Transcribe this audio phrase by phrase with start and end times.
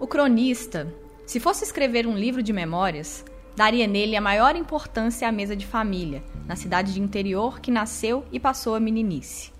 [0.00, 0.94] O cronista,
[1.26, 3.24] se fosse escrever um livro de memórias,
[3.56, 8.24] daria nele a maior importância à mesa de família, na cidade de interior que nasceu
[8.30, 9.52] e passou a meninice.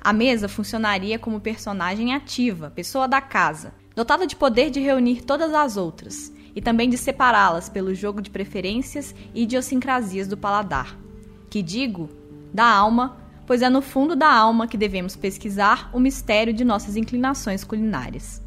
[0.00, 5.52] A mesa funcionaria como personagem ativa, pessoa da casa, dotada de poder de reunir todas
[5.52, 10.96] as outras e também de separá-las pelo jogo de preferências e idiosincrasias do paladar.
[11.50, 12.08] Que digo,
[12.54, 16.96] da alma, pois é no fundo da alma que devemos pesquisar o mistério de nossas
[16.96, 18.40] inclinações culinárias.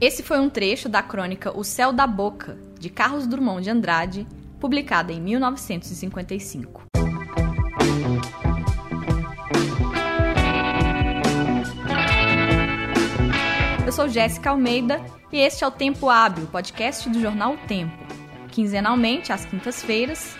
[0.00, 4.26] Esse foi um trecho da crônica O Céu da Boca, de Carlos Drummond de Andrade,
[4.60, 6.84] publicada em 1955.
[13.84, 17.98] Eu sou Jéssica Almeida e este é o Tempo Hábil, podcast do jornal O Tempo.
[18.52, 20.36] Quinzenalmente, às quintas-feiras,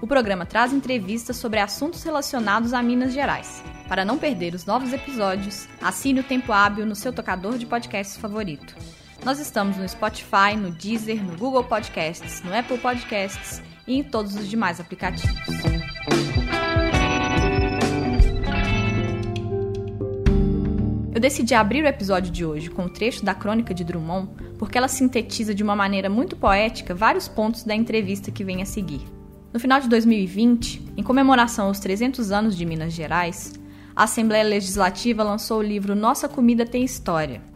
[0.00, 3.62] o programa traz entrevistas sobre assuntos relacionados a Minas Gerais.
[3.90, 8.16] Para não perder os novos episódios, assine o Tempo Hábil no seu tocador de podcasts
[8.16, 8.74] favorito.
[9.24, 14.34] Nós estamos no Spotify, no Deezer, no Google Podcasts, no Apple Podcasts e em todos
[14.34, 15.38] os demais aplicativos.
[21.14, 24.28] Eu decidi abrir o episódio de hoje com o um trecho da crônica de Drummond
[24.58, 28.66] porque ela sintetiza de uma maneira muito poética vários pontos da entrevista que vem a
[28.66, 29.02] seguir.
[29.52, 33.52] No final de 2020, em comemoração aos 300 anos de Minas Gerais,
[33.94, 37.51] a Assembleia Legislativa lançou o livro Nossa Comida Tem História,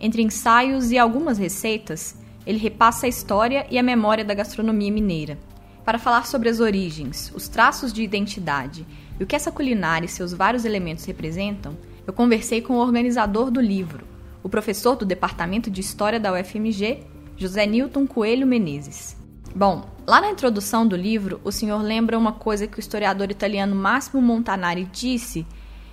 [0.00, 5.38] entre ensaios e algumas receitas, ele repassa a história e a memória da gastronomia mineira.
[5.84, 8.86] Para falar sobre as origens, os traços de identidade
[9.18, 11.76] e o que essa culinária e seus vários elementos representam,
[12.06, 14.06] eu conversei com o organizador do livro,
[14.42, 17.04] o professor do Departamento de História da UFMG,
[17.36, 19.16] José Newton Coelho Menezes.
[19.54, 23.74] Bom, lá na introdução do livro, o senhor lembra uma coisa que o historiador italiano
[23.74, 25.46] Massimo Montanari disse,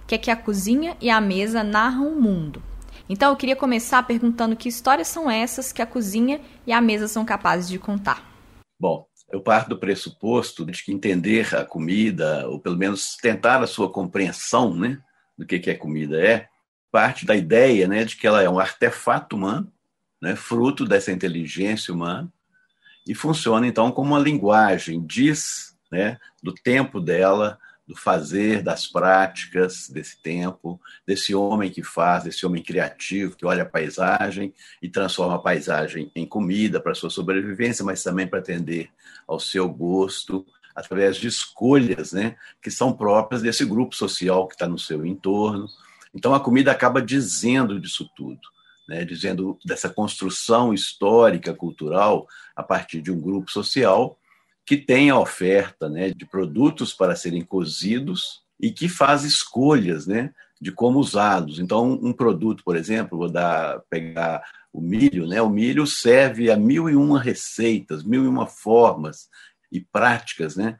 [0.06, 2.62] que é que a cozinha e a mesa narram o mundo.
[3.08, 7.08] Então eu queria começar perguntando que histórias são essas que a cozinha e a mesa
[7.08, 8.24] são capazes de contar.
[8.80, 13.68] Bom, eu parto do pressuposto de que entender a comida, ou pelo menos tentar a
[13.68, 15.00] sua compreensão né,
[15.38, 16.48] do que, que a comida é,
[16.92, 19.72] parte da ideia né, de que ela é um artefato humano,
[20.22, 22.32] né, fruto dessa inteligência humana,
[23.08, 29.90] e funciona então como uma linguagem, diz né, do tempo dela, do fazer, das práticas
[29.90, 35.36] desse tempo, desse homem que faz, desse homem criativo que olha a paisagem e transforma
[35.36, 38.90] a paisagem em comida para sua sobrevivência, mas também para atender
[39.28, 40.46] ao seu gosto,
[40.76, 45.68] através de escolhas né, que são próprias desse grupo social que está no seu entorno.
[46.14, 48.42] Então a comida acaba dizendo disso tudo.
[48.88, 54.16] Né, dizendo dessa construção histórica, cultural, a partir de um grupo social
[54.66, 60.34] que tem a oferta né, de produtos para serem cozidos e que faz escolhas né,
[60.60, 61.60] de como usá-los.
[61.60, 64.44] Então, um produto, por exemplo, vou dar, pegar
[64.74, 65.42] o milho, né?
[65.42, 69.30] o milho serve a mil e uma receitas, mil e uma formas
[69.72, 70.78] e práticas né,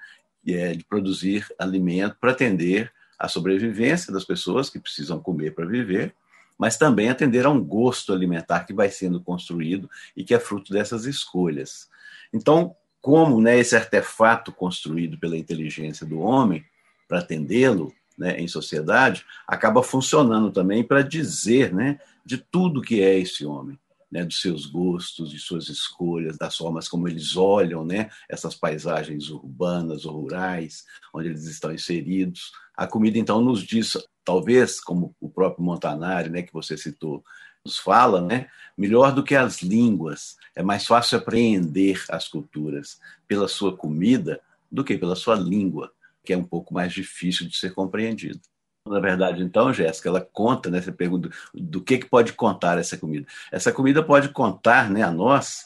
[0.48, 6.14] é, de produzir alimento para atender à sobrevivência das pessoas que precisam comer para viver,
[6.58, 10.74] mas também atender a um gosto alimentar que vai sendo construído e que é fruto
[10.74, 11.88] dessas escolhas.
[12.34, 12.76] Então,
[13.06, 16.66] como né, esse artefato construído pela inteligência do homem
[17.08, 23.20] para atendê-lo né, em sociedade acaba funcionando também para dizer né, de tudo que é
[23.20, 23.78] esse homem.
[24.12, 29.30] Né, dos seus gostos, de suas escolhas, das formas como eles olham né, essas paisagens
[29.30, 30.84] urbanas ou rurais,
[31.14, 32.52] onde eles estão inseridos.
[32.76, 37.24] A comida, então, nos diz, talvez, como o próprio Montanari, né, que você citou,
[37.66, 43.48] nos fala, né, melhor do que as línguas, é mais fácil apreender as culturas pela
[43.48, 44.40] sua comida
[44.72, 45.92] do que pela sua língua,
[46.24, 48.40] que é um pouco mais difícil de ser compreendido.
[48.88, 50.80] Na verdade, então, Jéssica, ela conta, né?
[50.80, 53.26] Você pergunta do que, que pode contar essa comida.
[53.52, 55.66] Essa comida pode contar né, a nós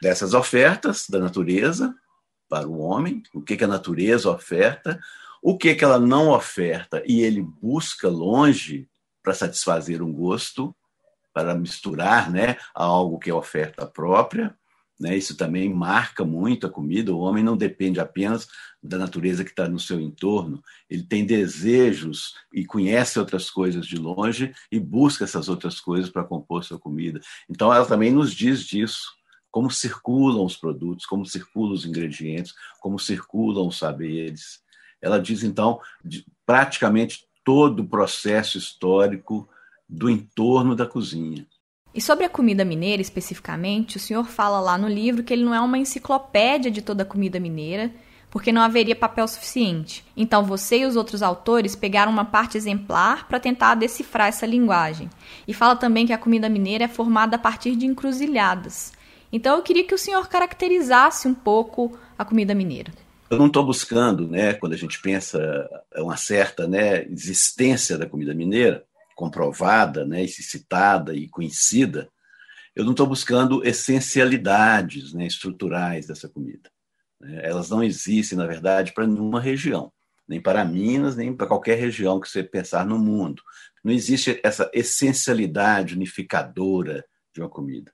[0.00, 1.92] dessas ofertas da natureza
[2.48, 5.00] para o homem, o que, que a natureza oferta,
[5.42, 8.88] o que, que ela não oferta e ele busca longe
[9.22, 10.74] para satisfazer um gosto,
[11.32, 14.54] para misturar né, a algo que é oferta própria.
[14.98, 17.14] Né, isso também marca muito a comida.
[17.14, 18.46] O homem não depende apenas
[18.82, 23.96] da natureza que está no seu entorno, ele tem desejos e conhece outras coisas de
[23.96, 27.20] longe e busca essas outras coisas para compor sua comida.
[27.48, 29.12] Então, ela também nos diz disso
[29.50, 34.60] como circulam os produtos, como circulam os ingredientes, como circulam os saberes.
[35.02, 35.80] Ela diz, então,
[36.46, 39.48] praticamente todo o processo histórico
[39.90, 41.46] do entorno da cozinha.
[41.92, 45.54] E sobre a comida mineira especificamente, o senhor fala lá no livro que ele não
[45.54, 47.92] é uma enciclopédia de toda a comida mineira,
[48.30, 50.04] porque não haveria papel suficiente.
[50.16, 55.10] Então você e os outros autores pegaram uma parte exemplar para tentar decifrar essa linguagem.
[55.48, 58.92] E fala também que a comida mineira é formada a partir de encruzilhadas.
[59.32, 62.92] Então eu queria que o senhor caracterizasse um pouco a comida mineira.
[63.28, 68.34] Eu não estou buscando, né, quando a gente pensa uma certa né, existência da comida
[68.34, 68.84] mineira,
[69.20, 72.08] comprovada, né, citada e conhecida,
[72.74, 76.70] eu não estou buscando essencialidades né, estruturais dessa comida.
[77.20, 77.38] Né.
[77.44, 79.92] Elas não existem, na verdade, para nenhuma região,
[80.26, 83.42] nem para Minas, nem para qualquer região que você pensar no mundo.
[83.84, 87.92] Não existe essa essencialidade unificadora de uma comida.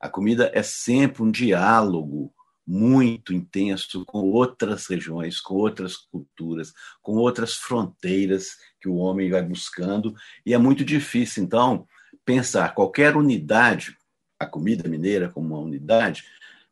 [0.00, 2.34] A comida é sempre um diálogo
[2.66, 9.42] muito intenso com outras regiões, com outras culturas, com outras fronteiras que o homem vai
[9.42, 10.14] buscando,
[10.44, 11.88] e é muito difícil, então,
[12.22, 13.96] pensar qualquer unidade,
[14.38, 16.22] a comida mineira como uma unidade,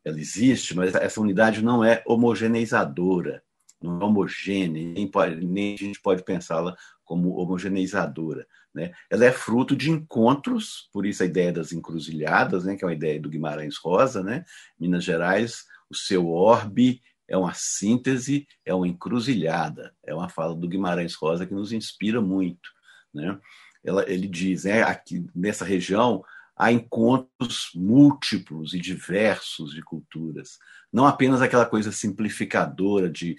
[0.05, 3.41] ela existe, mas essa unidade não é homogeneizadora,
[3.81, 8.45] não é homogênea, nem, pode, nem a gente pode pensá-la como homogeneizadora.
[8.71, 8.91] Né?
[9.09, 12.93] Ela é fruto de encontros, por isso a ideia das encruzilhadas, né, que é uma
[12.93, 14.45] ideia do Guimarães Rosa, né?
[14.79, 19.95] Minas Gerais o seu orbe é uma síntese, é uma encruzilhada.
[20.03, 22.69] É uma fala do Guimarães Rosa que nos inspira muito.
[23.13, 23.39] Né?
[23.83, 26.23] Ela, ele diz, né, aqui nessa região
[26.55, 30.59] há encontros múltiplos e diversos de culturas,
[30.91, 33.35] não apenas aquela coisa simplificadora de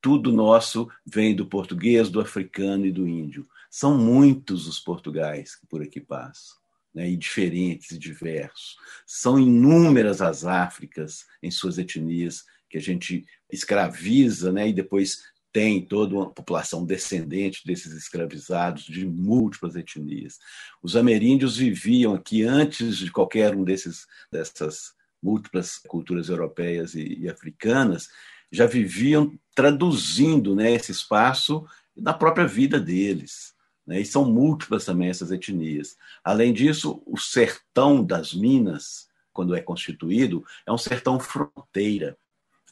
[0.00, 3.46] tudo nosso vem do português, do africano e do índio.
[3.70, 6.56] São muitos os portugais que por aqui passam
[6.94, 8.76] né, e diferentes e diversos.
[9.06, 12.44] São inúmeras as Áfricas em suas etnias
[12.74, 15.22] que a gente escraviza né, e depois
[15.52, 20.40] tem toda uma população descendente desses escravizados de múltiplas etnias.
[20.82, 24.92] Os ameríndios viviam aqui antes de qualquer um desses dessas
[25.22, 28.08] múltiplas culturas europeias e, e africanas,
[28.50, 31.64] já viviam traduzindo né, esse espaço
[31.96, 33.54] na própria vida deles.
[33.86, 34.00] Né?
[34.00, 35.96] E são múltiplas também essas etnias.
[36.24, 42.18] Além disso, o sertão das Minas, quando é constituído, é um sertão fronteira,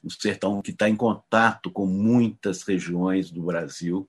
[0.03, 4.09] um sertão que está em contato com muitas regiões do Brasil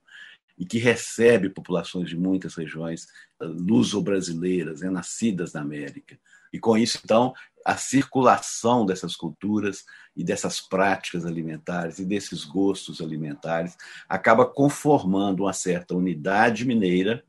[0.58, 3.08] e que recebe populações de muitas regiões
[3.42, 6.18] eh, luso-brasileiras, né, nascidas na América.
[6.52, 7.34] E com isso, então,
[7.66, 9.86] a circulação dessas culturas
[10.16, 13.76] e dessas práticas alimentares e desses gostos alimentares
[14.08, 17.24] acaba conformando uma certa unidade mineira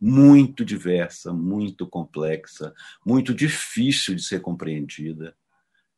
[0.00, 2.74] muito diversa, muito complexa,
[3.04, 5.34] muito difícil de ser compreendida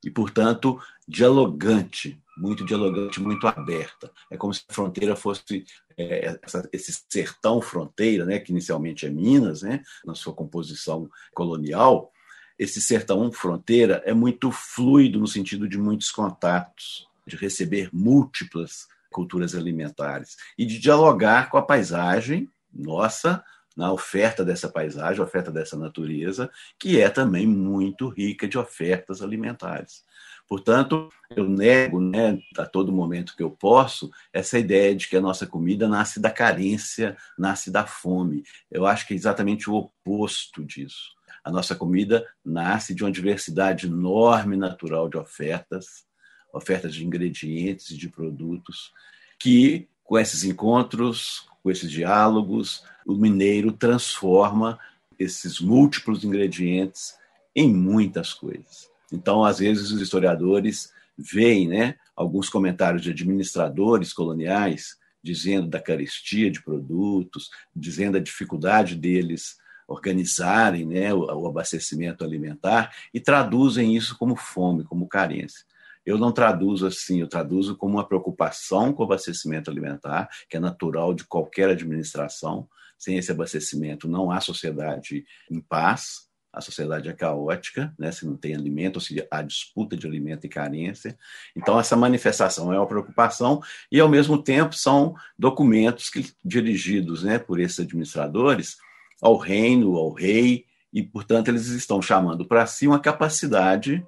[0.04, 4.10] e, portanto, dialogante, muito dialogante, muito aberta.
[4.30, 5.64] É como se a fronteira fosse
[5.96, 12.12] é, essa, esse sertão fronteira, né, que inicialmente é Minas, né, na sua composição colonial,
[12.58, 19.54] esse sertão fronteira é muito fluido no sentido de muitos contatos, de receber múltiplas culturas
[19.54, 23.44] alimentares e de dialogar com a paisagem nossa,
[23.76, 30.04] na oferta dessa paisagem, oferta dessa natureza, que é também muito rica de ofertas alimentares.
[30.46, 35.20] Portanto, eu nego né, a todo momento que eu posso essa ideia de que a
[35.20, 38.44] nossa comida nasce da carência, nasce da fome.
[38.70, 41.12] Eu acho que é exatamente o oposto disso.
[41.42, 46.04] A nossa comida nasce de uma diversidade enorme natural de ofertas,
[46.52, 48.92] ofertas de ingredientes e de produtos,
[49.38, 54.78] que, com esses encontros, com esses diálogos, o mineiro transforma
[55.18, 57.14] esses múltiplos ingredientes
[57.54, 58.90] em muitas coisas.
[59.12, 66.50] Então, às vezes, os historiadores veem né, alguns comentários de administradores coloniais dizendo da carestia
[66.50, 74.34] de produtos, dizendo a dificuldade deles organizarem né, o, abastecimento alimentar e traduzem isso como
[74.34, 75.64] fome, como carência.
[76.04, 80.60] Eu não traduzo assim, eu traduzo como uma preocupação com o abastecimento alimentar, que é
[80.60, 82.68] natural de qualquer administração.
[82.98, 88.12] Sem esse abastecimento, não há sociedade em paz, a sociedade é caótica, né?
[88.12, 91.18] se não tem alimento, se há disputa de alimento e carência.
[91.56, 97.38] Então, essa manifestação é uma preocupação, e, ao mesmo tempo, são documentos que, dirigidos né,
[97.38, 98.76] por esses administradores
[99.20, 104.06] ao reino, ao rei, e, portanto, eles estão chamando para si uma capacidade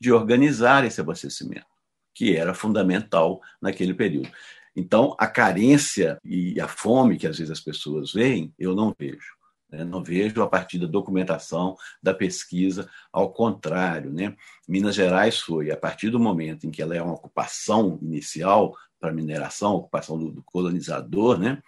[0.00, 1.66] de organizar esse abastecimento,
[2.14, 4.30] que era fundamental naquele período.
[4.74, 9.34] Então, a carência e a fome que às vezes as pessoas veem, eu não vejo.
[9.70, 9.84] Né?
[9.84, 14.12] Não vejo a partir da documentação, da pesquisa, ao contrário.
[14.12, 14.36] Né?
[14.68, 19.12] Minas Gerais foi, a partir do momento em que ela é uma ocupação inicial para
[19.12, 21.62] mineração, ocupação do, do colonizador, né?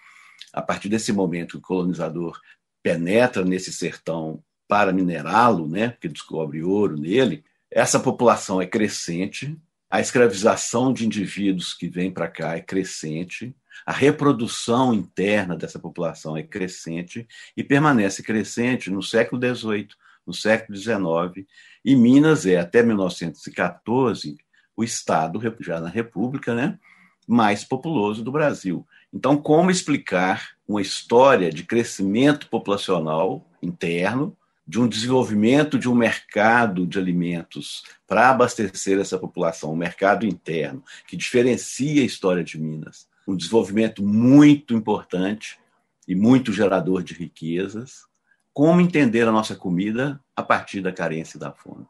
[0.53, 2.39] a partir desse momento que o colonizador
[2.83, 9.57] penetra nesse sertão para minerá-lo, né, porque descobre ouro nele, essa população é crescente,
[9.91, 13.55] a escravização de indivíduos que vêm para cá é crescente,
[13.87, 19.89] a reprodução interna dessa população é crescente e permanece crescente no século XVIII,
[20.27, 21.47] no século XIX,
[21.85, 24.37] e Minas é, até 1914,
[24.77, 26.79] o estado, já na República, né,
[27.27, 28.87] mais populoso do Brasil.
[29.13, 34.37] Então, como explicar uma história de crescimento populacional interno,
[34.69, 40.85] de um desenvolvimento de um mercado de alimentos para abastecer essa população, um mercado interno,
[41.07, 45.59] que diferencia a história de Minas, um desenvolvimento muito importante
[46.07, 48.07] e muito gerador de riquezas.
[48.53, 51.87] Como entender a nossa comida a partir da carência e da fome?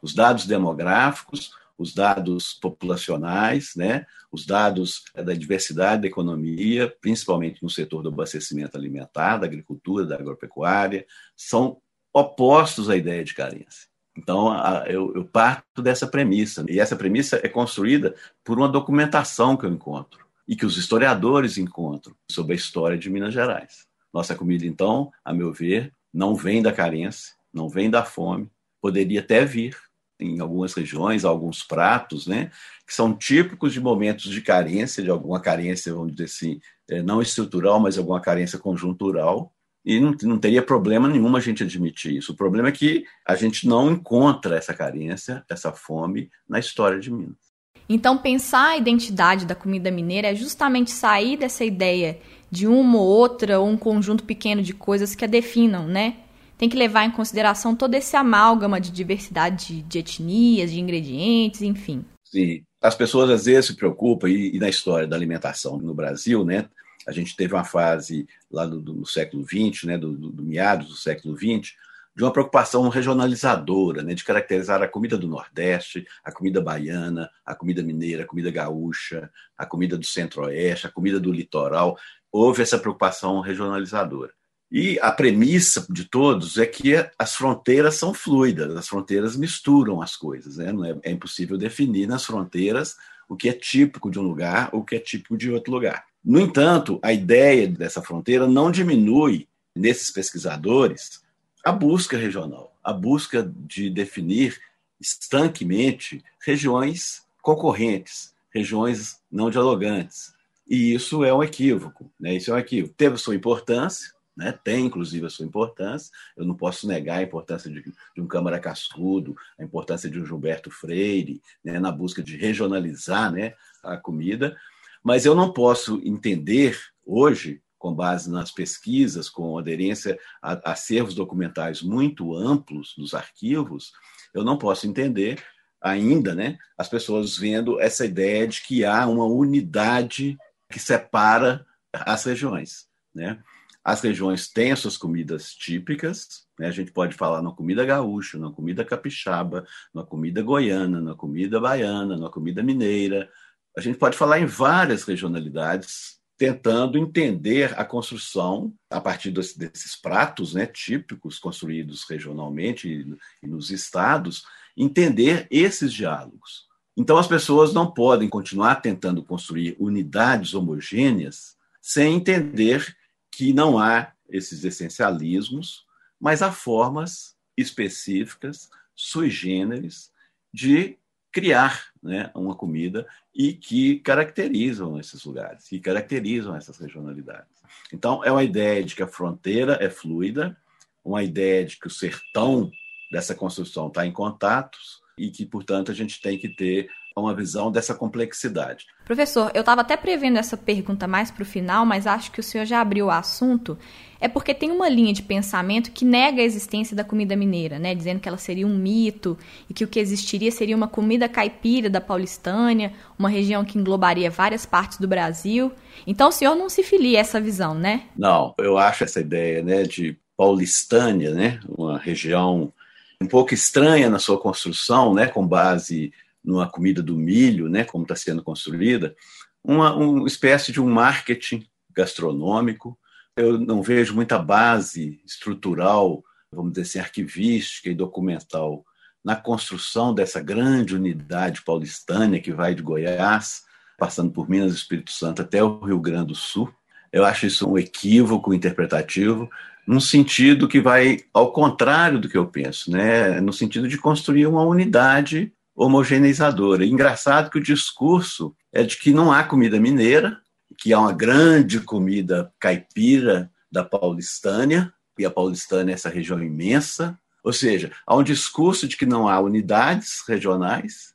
[0.00, 7.68] Os dados demográficos, os dados populacionais, né, os dados da diversidade da economia, principalmente no
[7.68, 11.04] setor do abastecimento alimentar, da agricultura, da agropecuária,
[11.36, 11.82] são
[12.12, 13.88] opostos à ideia de carência.
[14.16, 14.54] Então,
[14.84, 18.14] eu, eu parto dessa premissa, e essa premissa é construída
[18.44, 23.08] por uma documentação que eu encontro e que os historiadores encontram sobre a história de
[23.08, 23.86] Minas Gerais.
[24.12, 28.50] Nossa comida, então, a meu ver, não vem da carência, não vem da fome,
[28.80, 29.76] poderia até vir
[30.20, 32.50] em algumas regiões, alguns pratos, né,
[32.86, 37.22] que são típicos de momentos de carência, de alguma carência, vamos dizer assim, é, não
[37.22, 39.52] estrutural, mas alguma carência conjuntural,
[39.84, 42.32] e não, não teria problema nenhum a gente admitir isso.
[42.32, 47.10] O problema é que a gente não encontra essa carência, essa fome na história de
[47.10, 47.52] Minas.
[47.88, 52.18] Então, pensar a identidade da comida mineira é justamente sair dessa ideia
[52.50, 56.16] de uma ou outra ou um conjunto pequeno de coisas que a definam, né?
[56.56, 62.04] Tem que levar em consideração todo esse amálgama de diversidade de etnias, de ingredientes, enfim.
[62.24, 62.62] Sim.
[62.80, 66.68] As pessoas às vezes se preocupam, e, e na história da alimentação no Brasil, né?
[67.06, 70.88] A gente teve uma fase lá do, do século XX, né, do, do, do meados
[70.88, 71.72] do século XX,
[72.14, 77.54] de uma preocupação regionalizadora, né, de caracterizar a comida do Nordeste, a comida baiana, a
[77.54, 81.96] comida mineira, a comida gaúcha, a comida do Centro-Oeste, a comida do litoral.
[82.30, 84.32] Houve essa preocupação regionalizadora.
[84.70, 90.16] E a premissa de todos é que as fronteiras são fluidas, as fronteiras misturam as
[90.16, 90.56] coisas.
[90.56, 90.72] Né?
[90.72, 92.96] Não é, é impossível definir nas fronteiras
[93.28, 96.04] o que é típico de um lugar ou o que é típico de outro lugar.
[96.24, 101.22] No entanto, a ideia dessa fronteira não diminui, nesses pesquisadores,
[101.64, 104.60] a busca regional, a busca de definir
[105.00, 110.32] estanquemente regiões concorrentes, regiões não dialogantes.
[110.68, 112.10] E isso é um equívoco.
[112.18, 112.36] Né?
[112.36, 112.94] Isso é um equívoco.
[112.96, 114.52] Teve sua importância, né?
[114.64, 116.12] tem inclusive a sua importância.
[116.36, 120.24] Eu não posso negar a importância de, de um Câmara Cascudo, a importância de um
[120.24, 121.80] Gilberto Freire, né?
[121.80, 123.54] na busca de regionalizar né?
[123.82, 124.56] a comida,
[125.02, 131.82] mas eu não posso entender hoje, com base nas pesquisas, com aderência a acervos documentais
[131.82, 133.92] muito amplos nos arquivos,
[134.32, 135.42] eu não posso entender
[135.80, 140.38] ainda né, as pessoas vendo essa ideia de que há uma unidade
[140.70, 142.86] que separa as regiões.
[143.12, 143.42] Né?
[143.84, 146.68] As regiões têm as suas comidas típicas, né?
[146.68, 151.60] a gente pode falar na comida gaúcha, na comida capixaba, na comida goiana, na comida
[151.60, 153.28] baiana, na comida mineira,
[153.76, 160.54] a gente pode falar em várias regionalidades, tentando entender a construção a partir desses pratos
[160.54, 164.44] né, típicos construídos regionalmente e nos estados,
[164.76, 166.66] entender esses diálogos.
[166.96, 172.94] Então, as pessoas não podem continuar tentando construir unidades homogêneas sem entender
[173.30, 175.84] que não há esses essencialismos,
[176.20, 180.10] mas há formas específicas, sui generis,
[180.52, 180.98] de
[181.32, 187.62] criar né, uma comida e que caracterizam esses lugares, que caracterizam essas regionalidades.
[187.92, 190.56] Então, é uma ideia de que a fronteira é fluida,
[191.04, 192.70] uma ideia de que o sertão
[193.10, 196.88] dessa construção está em contatos e que, portanto, a gente tem que ter
[197.20, 198.86] uma visão dessa complexidade.
[199.04, 202.42] Professor, eu estava até prevendo essa pergunta mais para o final, mas acho que o
[202.42, 203.76] senhor já abriu o assunto.
[204.20, 207.92] É porque tem uma linha de pensamento que nega a existência da comida mineira, né?
[207.92, 209.36] Dizendo que ela seria um mito
[209.68, 214.30] e que o que existiria seria uma comida caipira da Paulistânia, uma região que englobaria
[214.30, 215.72] várias partes do Brasil.
[216.06, 218.02] Então o senhor não se filia a essa visão, né?
[218.16, 222.72] Não, eu acho essa ideia, né, de Paulistânia, né, uma região
[223.20, 226.12] um pouco estranha na sua construção, né, com base
[226.44, 229.14] numa comida do milho, né, como está sendo construída,
[229.62, 232.98] uma, uma espécie de um marketing gastronômico.
[233.36, 238.84] Eu não vejo muita base estrutural, vamos dizer assim, arquivística e documental
[239.24, 243.62] na construção dessa grande unidade paulistânia que vai de Goiás,
[243.96, 246.72] passando por Minas e Espírito Santo até o Rio Grande do Sul.
[247.12, 249.48] Eu acho isso um equívoco interpretativo,
[249.86, 253.40] num sentido que vai ao contrário do que eu penso, né?
[253.40, 256.84] no sentido de construir uma unidade homogeneizadora.
[256.84, 260.40] Engraçado que o discurso é de que não há comida mineira,
[260.78, 267.18] que há uma grande comida caipira da Paulistânia, e a Paulistânia é essa região imensa,
[267.44, 271.14] ou seja, há um discurso de que não há unidades regionais,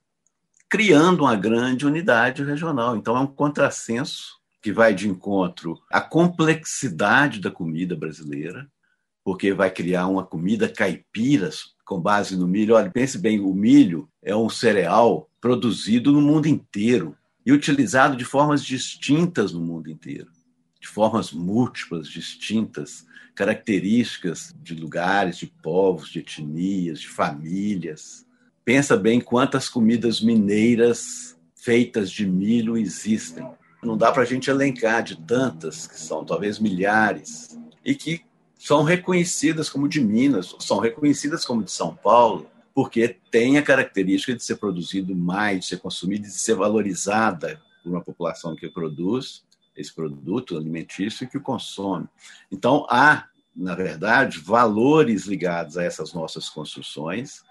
[0.70, 2.96] criando uma grande unidade regional.
[2.96, 8.70] Então é um contrassenso que vai de encontro à complexidade da comida brasileira,
[9.24, 11.50] porque vai criar uma comida caipira
[11.88, 12.75] com base no milho.
[12.75, 17.15] Olha, pense bem, o milho é um cereal produzido no mundo inteiro
[17.46, 20.27] e utilizado de formas distintas no mundo inteiro,
[20.82, 28.25] de formas múltiplas, distintas, características de lugares, de povos, de etnias, de famílias.
[28.65, 33.48] Pensa bem quantas comidas mineiras feitas de milho existem.
[33.82, 38.22] Não dá para a gente elencar de tantas, que são talvez milhares, e que
[38.58, 44.36] são reconhecidas como de Minas, são reconhecidas como de São Paulo, porque tem a característica
[44.36, 49.44] de ser produzido mais, de ser consumido de ser valorizada por uma população que produz
[49.76, 52.08] esse produto alimentício e que o consome.
[52.52, 57.44] Então, há, na verdade, valores ligados a essas nossas construções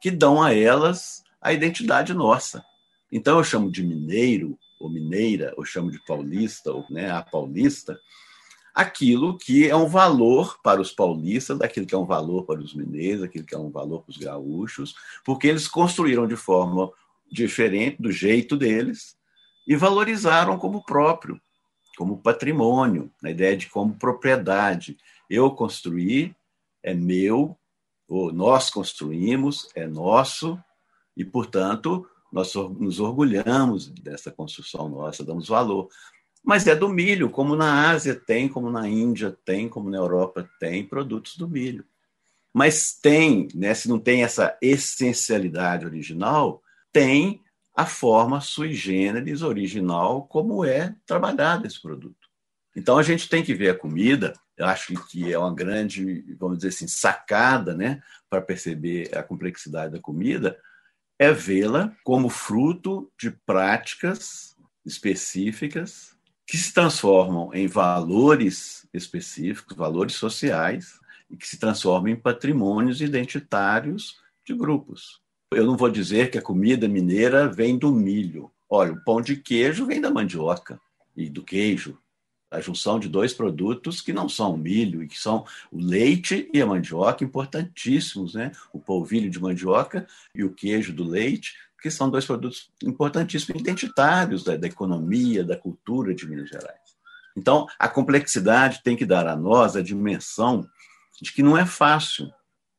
[0.00, 2.64] que dão a elas a identidade nossa.
[3.12, 7.98] Então, eu chamo de mineiro, ou mineira, ou chamo de paulista, ou né, a paulista,
[8.76, 12.74] aquilo que é um valor para os paulistas, aquilo que é um valor para os
[12.74, 16.92] mineiros, aquilo que é um valor para os gaúchos, porque eles construíram de forma
[17.32, 19.16] diferente, do jeito deles,
[19.66, 21.40] e valorizaram como próprio
[21.96, 24.98] como patrimônio, na ideia de como propriedade.
[25.28, 26.36] Eu construí,
[26.82, 27.58] é meu,
[28.06, 30.62] ou nós construímos, é nosso,
[31.16, 35.88] e, portanto, nós nos orgulhamos dessa construção nossa, damos valor.
[36.46, 40.48] Mas é do milho, como na Ásia tem, como na Índia tem, como na Europa
[40.60, 41.84] tem produtos do milho.
[42.54, 46.62] Mas tem, né, se não tem essa essencialidade original,
[46.92, 47.42] tem
[47.74, 52.28] a forma sui generis original como é trabalhado esse produto.
[52.76, 56.58] Então a gente tem que ver a comida, eu acho que é uma grande, vamos
[56.58, 58.00] dizer assim, sacada, né,
[58.30, 60.56] para perceber a complexidade da comida,
[61.18, 66.15] é vê-la como fruto de práticas específicas
[66.46, 74.20] que se transformam em valores específicos, valores sociais, e que se transformam em patrimônios identitários
[74.44, 75.20] de grupos.
[75.52, 78.50] Eu não vou dizer que a comida mineira vem do milho.
[78.68, 80.80] Olha, o pão de queijo vem da mandioca
[81.16, 81.98] e do queijo.
[82.48, 86.62] A junção de dois produtos que não são milho e que são o leite e
[86.62, 88.52] a mandioca, importantíssimos, né?
[88.72, 94.42] O polvilho de mandioca e o queijo do leite, que são dois produtos importantíssimos, identitários
[94.42, 96.96] da, da economia, da cultura de Minas Gerais.
[97.36, 100.66] Então, a complexidade tem que dar a nós a dimensão
[101.20, 102.30] de que não é fácil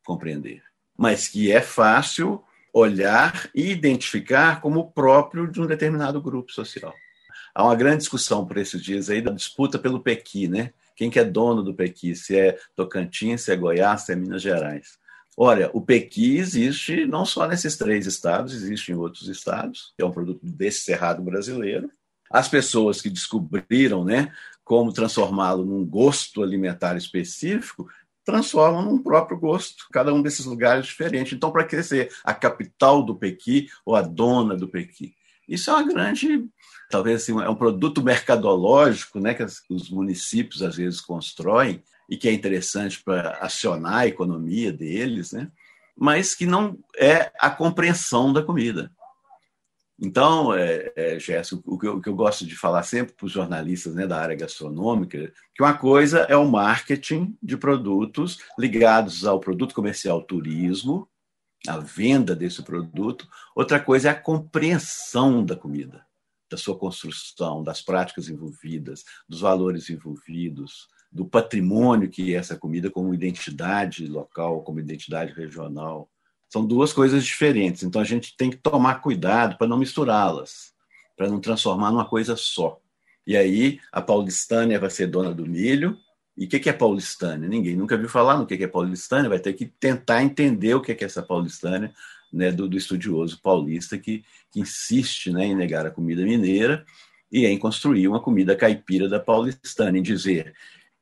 [0.04, 0.64] compreender,
[0.98, 6.94] mas que é fácil olhar e identificar como próprio de um determinado grupo social.
[7.54, 10.74] Há uma grande discussão por esses dias aí da disputa pelo Pequi, né?
[10.96, 12.16] Quem que é dono do Pequi?
[12.16, 15.00] Se é Tocantins, se é Goiás, se é Minas Gerais.
[15.40, 20.12] Olha, o Pequi existe não só nesses três estados, existe em outros estados, é um
[20.12, 21.92] produto desse cerrado brasileiro.
[22.32, 27.88] As pessoas que descobriram né, como transformá-lo num gosto alimentar específico
[28.26, 31.36] transformam num próprio gosto, cada um desses lugares diferente.
[31.36, 35.14] Então, para que ser a capital do Pequi ou a dona do Pequi?
[35.48, 36.46] Isso é uma grande,
[36.90, 42.28] talvez assim, é um produto mercadológico né, que os municípios às vezes constroem e que
[42.28, 45.52] é interessante para acionar a economia deles, né?
[45.96, 48.92] mas que não é a compreensão da comida.
[50.00, 53.26] Então, é, é, Gerson, o que, eu, o que eu gosto de falar sempre para
[53.26, 59.26] os jornalistas né, da área gastronômica, que uma coisa é o marketing de produtos ligados
[59.26, 61.10] ao produto comercial turismo,
[61.68, 66.06] a venda desse produto, outra coisa é a compreensão da comida,
[66.48, 72.92] da sua construção, das práticas envolvidas, dos valores envolvidos, do patrimônio que é essa comida
[72.92, 76.08] como identidade local, como identidade regional.
[76.48, 80.74] São duas coisas diferentes, então a gente tem que tomar cuidado para não misturá-las,
[81.18, 82.80] para não transformar numa coisa só.
[83.26, 85.98] E aí a paulistânia vai ser dona do milho.
[86.38, 87.50] E o que é paulistânia?
[87.50, 90.92] Ninguém nunca viu falar no que é paulistânia, vai ter que tentar entender o que
[90.92, 91.92] é essa paulistânia
[92.32, 96.86] né, do, do estudioso paulista que, que insiste né, em negar a comida mineira
[97.32, 100.54] e em construir uma comida caipira da paulistânia, em dizer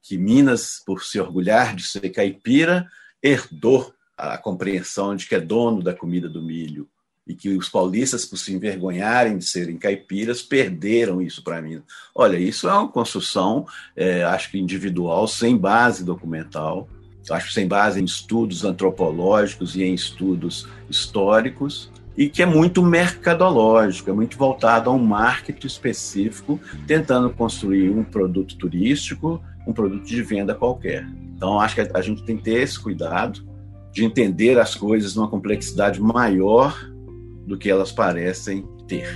[0.08, 2.88] que Minas, por se orgulhar de ser caipira,
[3.24, 6.88] herdou a compreensão de que é dono da comida do milho
[7.28, 11.82] e que os paulistas, por se envergonharem de serem caipiras, perderam isso para mim.
[12.13, 13.65] Olha, isso é uma construção,
[13.96, 16.88] é, acho que individual, sem base documental,
[17.32, 22.84] acho que sem base em estudos antropológicos e em estudos históricos, e que é muito
[22.84, 30.06] mercadológico, é muito voltado a um marketing específico, tentando construir um produto turístico, um produto
[30.06, 31.08] de venda qualquer.
[31.36, 33.45] Então, acho que a gente tem que ter esse cuidado
[33.91, 36.78] de entender as coisas numa complexidade maior
[37.45, 39.08] do que elas parecem ter.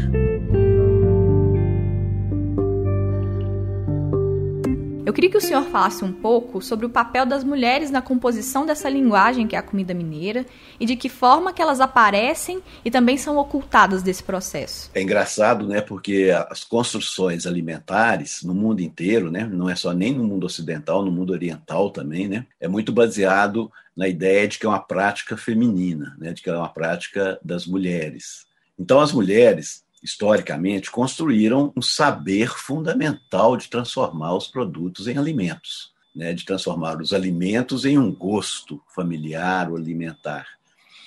[5.10, 8.64] Eu queria que o senhor falasse um pouco sobre o papel das mulheres na composição
[8.64, 10.46] dessa linguagem que é a comida mineira
[10.80, 14.92] e de que forma que elas aparecem e também são ocultadas desse processo.
[14.94, 20.14] É engraçado, né, porque as construções alimentares no mundo inteiro, né, não é só nem
[20.14, 24.68] no mundo ocidental, no mundo oriental também, né, é muito baseado na ideia de que
[24.68, 28.46] é uma prática feminina, né, de que é uma prática das mulheres.
[28.78, 36.34] Então as mulheres historicamente, construíram um saber fundamental de transformar os produtos em alimentos, né?
[36.34, 40.48] de transformar os alimentos em um gosto familiar ou alimentar.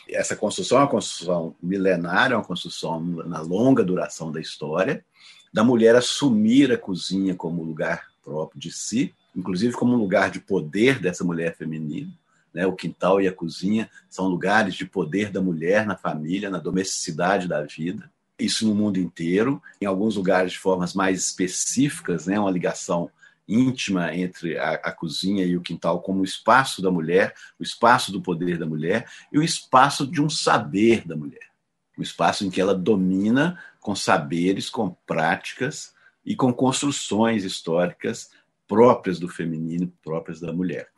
[0.08, 5.04] Essa construção é uma construção milenária, é uma construção na longa duração da história,
[5.52, 10.40] da mulher assumir a cozinha como lugar próprio de si, inclusive como um lugar de
[10.40, 12.12] poder dessa mulher feminina.
[12.52, 12.66] Né?
[12.66, 17.48] O quintal e a cozinha são lugares de poder da mulher na família, na domesticidade
[17.48, 18.11] da vida
[18.44, 23.10] isso no mundo inteiro, em alguns lugares de formas mais específicas, né, uma ligação
[23.46, 28.12] íntima entre a, a, cozinha e o quintal como o espaço da mulher, o espaço
[28.12, 31.50] do poder da mulher e o espaço de um saber da mulher,
[31.98, 35.92] o espaço em que ela domina com saberes, com práticas
[36.24, 38.30] e com construções históricas
[38.66, 40.88] próprias do feminino, próprias da mulher.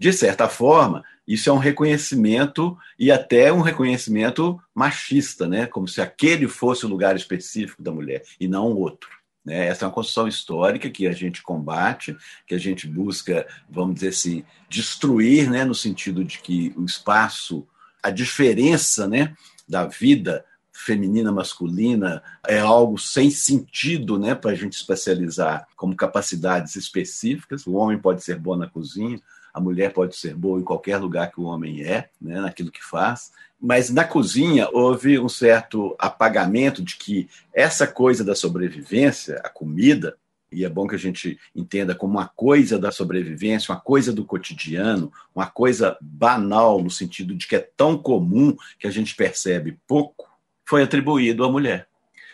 [0.00, 5.66] De certa forma, isso é um reconhecimento e até um reconhecimento machista, né?
[5.66, 9.10] como se aquele fosse o lugar específico da mulher e não o outro.
[9.44, 9.66] Né?
[9.66, 14.08] Essa é uma construção histórica que a gente combate, que a gente busca, vamos dizer
[14.08, 15.66] assim, destruir, né?
[15.66, 17.68] no sentido de que o espaço,
[18.02, 19.36] a diferença né?
[19.68, 24.34] da vida feminina, masculina, é algo sem sentido né?
[24.34, 27.66] para a gente especializar como capacidades específicas.
[27.66, 29.20] O homem pode ser bom na cozinha,
[29.52, 32.82] a mulher pode ser boa em qualquer lugar que o homem é, né, naquilo que
[32.82, 33.32] faz.
[33.60, 40.16] Mas na cozinha houve um certo apagamento de que essa coisa da sobrevivência, a comida,
[40.52, 44.24] e é bom que a gente entenda como uma coisa da sobrevivência, uma coisa do
[44.24, 49.78] cotidiano, uma coisa banal, no sentido de que é tão comum que a gente percebe
[49.86, 50.28] pouco,
[50.64, 51.86] foi atribuído à mulher.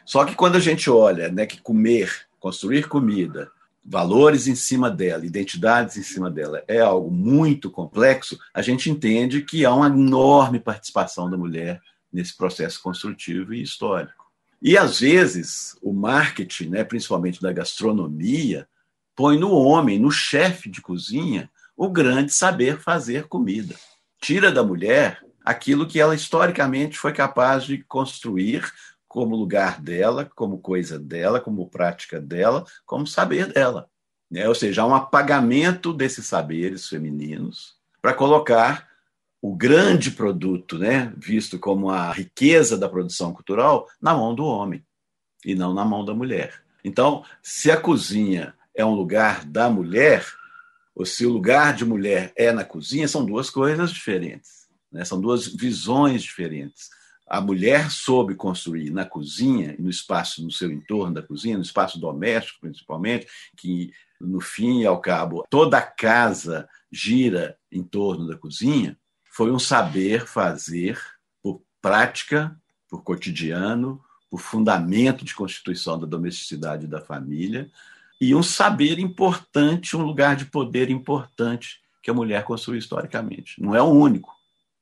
[0.05, 3.51] Só que quando a gente olha né, que comer, construir comida,
[3.89, 9.43] valores em cima dela, identidades em cima dela, é algo muito complexo, a gente entende
[9.43, 11.81] que há uma enorme participação da mulher
[12.13, 14.27] nesse processo construtivo e histórico.
[14.61, 18.67] E às vezes o marketing, né, principalmente da gastronomia,
[19.15, 23.77] põe no homem, no chefe de cozinha, o grande saber fazer comida.
[24.21, 28.65] Tira da mulher aquilo que ela historicamente foi capaz de construir
[29.17, 33.89] como lugar dela, como coisa dela, como prática dela, como saber dela.
[34.31, 34.47] Né?
[34.47, 38.87] Ou seja, há um apagamento desses saberes femininos para colocar
[39.41, 44.85] o grande produto, né, visto como a riqueza da produção cultural, na mão do homem
[45.47, 46.63] e não na mão da mulher.
[46.85, 50.27] Então, se a cozinha é um lugar da mulher,
[50.95, 54.69] ou se o lugar de mulher é na cozinha, são duas coisas diferentes.
[54.93, 55.07] Né?
[55.07, 56.91] São duas visões diferentes
[57.27, 61.63] a mulher soube construir na cozinha e no espaço, no seu entorno da cozinha, no
[61.63, 68.27] espaço doméstico principalmente, que no fim e ao cabo toda a casa gira em torno
[68.27, 70.99] da cozinha, foi um saber fazer
[71.43, 72.57] por prática,
[72.89, 77.71] por cotidiano, por fundamento de constituição da domesticidade da família
[78.21, 83.61] e um saber importante, um lugar de poder importante que a mulher construiu historicamente.
[83.61, 84.33] Não é o único,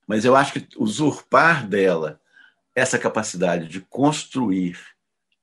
[0.06, 2.20] mas eu acho que usurpar dela
[2.74, 4.78] essa capacidade de construir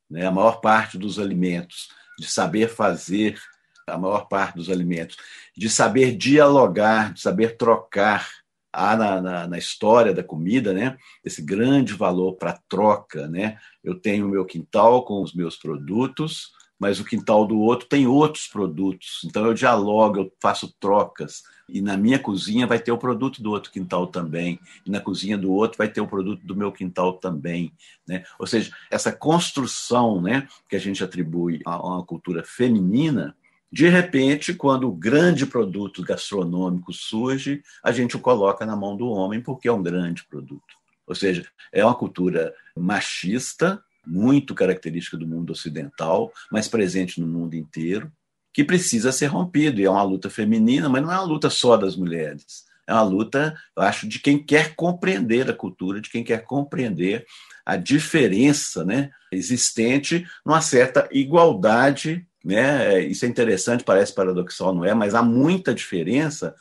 [0.09, 1.89] né, a maior parte dos alimentos,
[2.19, 3.39] de saber fazer
[3.87, 5.17] a maior parte dos alimentos,
[5.55, 8.29] de saber dialogar, de saber trocar.
[8.73, 13.27] Há na, na, na história da comida né, esse grande valor para troca.
[13.27, 13.57] Né?
[13.83, 18.07] Eu tenho o meu quintal com os meus produtos, mas o quintal do outro tem
[18.07, 19.21] outros produtos.
[19.23, 21.43] Então eu dialogo, eu faço trocas.
[21.69, 24.59] E na minha cozinha vai ter o produto do outro quintal também.
[24.83, 27.71] E na cozinha do outro vai ter o produto do meu quintal também.
[28.07, 28.23] Né?
[28.39, 33.37] Ou seja, essa construção né, que a gente atribui a uma cultura feminina,
[33.71, 39.07] de repente, quando o grande produto gastronômico surge, a gente o coloca na mão do
[39.07, 40.75] homem porque é um grande produto.
[41.05, 47.55] Ou seja, é uma cultura machista, muito característica do mundo ocidental, mas presente no mundo
[47.55, 48.11] inteiro,
[48.53, 49.79] que precisa ser rompido.
[49.79, 52.65] E é uma luta feminina, mas não é uma luta só das mulheres.
[52.87, 57.25] é uma luta, eu acho, de quem quer compreender a cultura, de quem quer compreender
[57.65, 62.25] a diferença né, existente numa certa igualdade.
[62.43, 63.01] Né?
[63.03, 64.93] Isso é interessante, parece paradoxal, não é?
[64.93, 66.55] Mas há muita diferença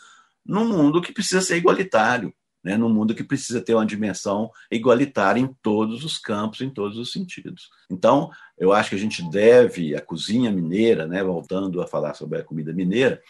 [0.45, 2.77] num mundo que precisa ser igualitário, né?
[2.77, 7.13] num mundo que precisa ter uma dimensão igualitária em todos os campos, em todos os
[7.13, 7.69] sentidos.
[7.91, 12.39] Então, eu acho que a gente deve, a cozinha mineira, né, voltando a falar sobre
[12.39, 13.21] a comida mineira,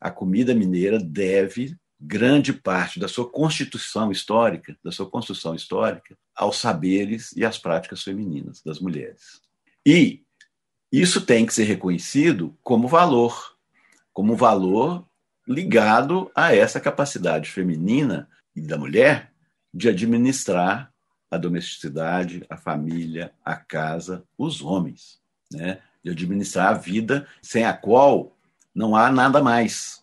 [0.00, 6.56] a comida mineira deve grande parte da sua constituição histórica, da sua construção histórica, aos
[6.56, 9.40] saberes e às práticas femininas das mulheres.
[9.84, 10.22] E
[10.92, 13.56] isso tem que ser reconhecido como valor,
[14.12, 15.04] como valor
[15.46, 19.32] ligado a essa capacidade feminina e da mulher
[19.72, 20.92] de administrar
[21.30, 25.20] a domesticidade, a família, a casa, os homens,
[25.52, 25.78] né?
[26.02, 28.36] de administrar a vida sem a qual
[28.74, 30.02] não há nada mais.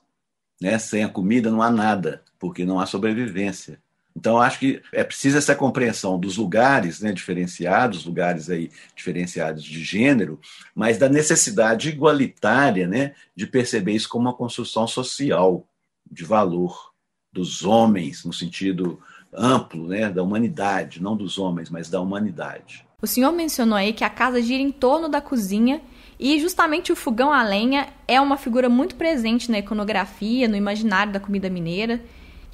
[0.62, 0.78] Né?
[0.78, 3.82] Sem a comida não há nada, porque não há sobrevivência.
[4.16, 9.84] Então, acho que é preciso essa compreensão dos lugares né, diferenciados, lugares aí diferenciados de
[9.84, 10.40] gênero,
[10.74, 15.68] mas da necessidade igualitária né, de perceber isso como uma construção social
[16.10, 16.95] de valor
[17.36, 18.98] dos homens, no sentido
[19.34, 22.86] amplo, né, da humanidade, não dos homens, mas da humanidade.
[23.02, 25.82] O senhor mencionou aí que a casa gira em torno da cozinha
[26.18, 31.12] e justamente o fogão a lenha é uma figura muito presente na iconografia, no imaginário
[31.12, 32.02] da comida mineira.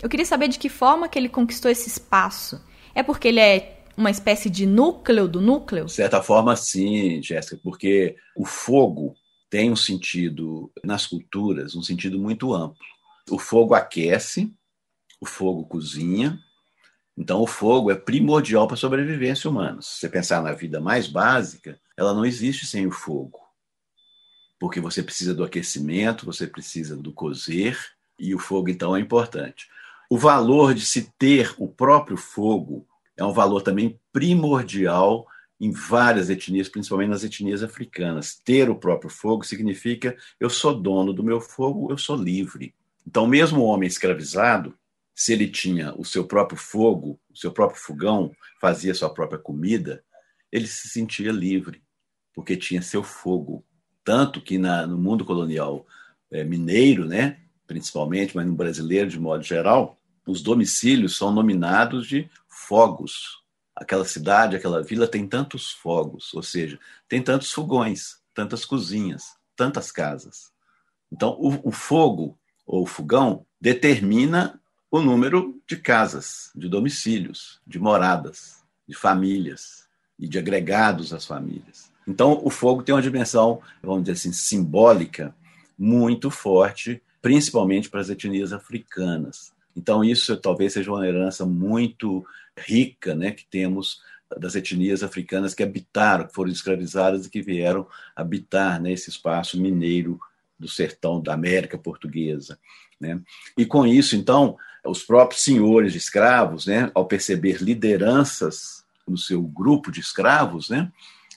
[0.02, 2.60] Eu queria saber de que forma que ele conquistou esse espaço.
[2.96, 5.86] É porque ele é uma espécie de núcleo do núcleo?
[5.86, 9.14] De certa forma, sim, Jéssica, porque o fogo
[9.48, 12.84] tem um sentido nas culturas, um sentido muito amplo.
[13.30, 14.52] O fogo aquece,
[15.22, 16.38] o fogo cozinha.
[17.18, 19.82] Então, o fogo é primordial para a sobrevivência humana.
[19.82, 23.42] Se você pensar na vida mais básica, ela não existe sem o fogo
[24.62, 27.76] porque você precisa do aquecimento, você precisa do cozer,
[28.20, 29.68] e o fogo, então, é importante.
[30.08, 35.26] O valor de se ter o próprio fogo é um valor também primordial
[35.60, 38.40] em várias etnias, principalmente nas etnias africanas.
[38.46, 42.76] Ter o próprio fogo significa eu sou dono do meu fogo, eu sou livre.
[43.06, 44.78] Então, mesmo o homem escravizado,
[45.22, 50.04] se ele tinha o seu próprio fogo, o seu próprio fogão, fazia sua própria comida,
[50.52, 51.84] ele se sentia livre,
[52.34, 53.64] porque tinha seu fogo.
[54.04, 55.86] Tanto que na, no mundo colonial
[56.32, 62.28] é, mineiro, né, principalmente, mas no brasileiro de modo geral, os domicílios são nominados de
[62.50, 63.44] fogos.
[63.76, 69.92] Aquela cidade, aquela vila tem tantos fogos, ou seja, tem tantos fogões, tantas cozinhas, tantas
[69.92, 70.52] casas.
[71.12, 74.60] Então, o, o fogo ou o fogão determina
[74.92, 79.88] o número de casas, de domicílios, de moradas, de famílias
[80.20, 81.90] e de agregados às famílias.
[82.06, 85.34] Então, o fogo tem uma dimensão, vamos dizer assim, simbólica
[85.80, 89.54] muito forte, principalmente para as etnias africanas.
[89.76, 92.26] Então, isso talvez seja uma herança muito
[92.58, 94.02] rica né, que temos
[94.38, 99.60] das etnias africanas que habitaram, que foram escravizadas e que vieram habitar nesse né, espaço
[99.60, 100.20] mineiro
[100.60, 102.60] do sertão da América Portuguesa.
[103.00, 103.20] Né?
[103.58, 109.42] E com isso, então, os próprios senhores de escravos, né, ao perceber lideranças no seu
[109.42, 110.92] grupo de escravos, né,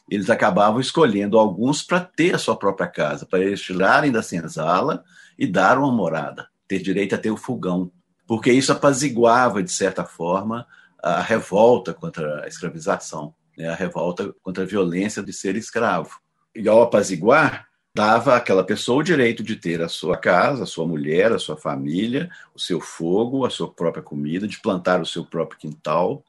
[0.09, 5.03] eles acabavam escolhendo alguns para ter a sua própria casa, para eles tirarem da senzala
[5.39, 7.91] e dar uma morada, ter direito a ter o fogão,
[8.27, 10.67] porque isso apaziguava, de certa forma,
[11.03, 13.69] a revolta contra a escravização, né?
[13.69, 16.19] a revolta contra a violência de ser escravo.
[16.55, 20.85] E ao apaziguar, dava àquela pessoa o direito de ter a sua casa, a sua
[20.85, 25.25] mulher, a sua família, o seu fogo, a sua própria comida, de plantar o seu
[25.25, 26.25] próprio quintal,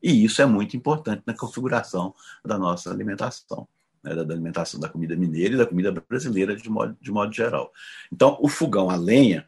[0.00, 3.66] e isso é muito importante na configuração da nossa alimentação,
[4.00, 7.72] né, da alimentação da comida mineira e da comida brasileira de modo, de modo geral.
[8.12, 9.44] Então, o fogão a lenha,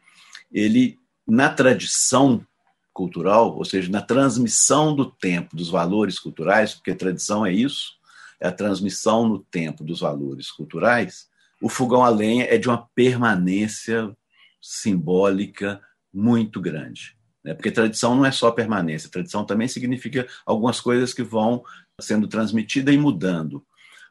[0.51, 2.45] ele, na tradição
[2.91, 7.93] cultural, ou seja, na transmissão do tempo dos valores culturais, porque tradição é isso,
[8.41, 11.30] é a transmissão no tempo dos valores culturais,
[11.61, 14.15] o fogão a lenha é de uma permanência
[14.61, 15.81] simbólica
[16.13, 17.15] muito grande.
[17.43, 17.53] Né?
[17.53, 21.63] Porque tradição não é só permanência, tradição também significa algumas coisas que vão
[21.99, 23.65] sendo transmitidas e mudando.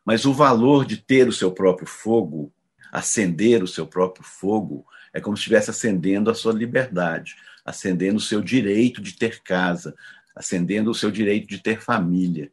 [0.04, 2.52] Mas o valor de ter o seu próprio fogo,
[2.92, 8.22] acender o seu próprio fogo, é como se estivesse acendendo a sua liberdade, acendendo o
[8.22, 9.94] seu direito de ter casa,
[10.34, 12.50] acendendo o seu direito de ter família.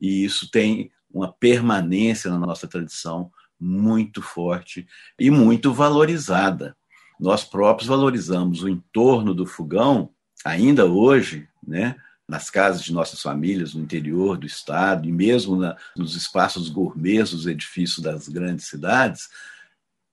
[0.00, 4.86] E isso tem uma permanência na nossa tradição muito forte
[5.18, 6.76] e muito valorizada.
[7.18, 10.10] Nós próprios valorizamos o entorno do fogão
[10.44, 11.96] ainda hoje, né,
[12.28, 17.30] nas casas de nossas famílias, no interior do estado, e mesmo na, nos espaços gourmets
[17.30, 19.28] dos edifícios das grandes cidades,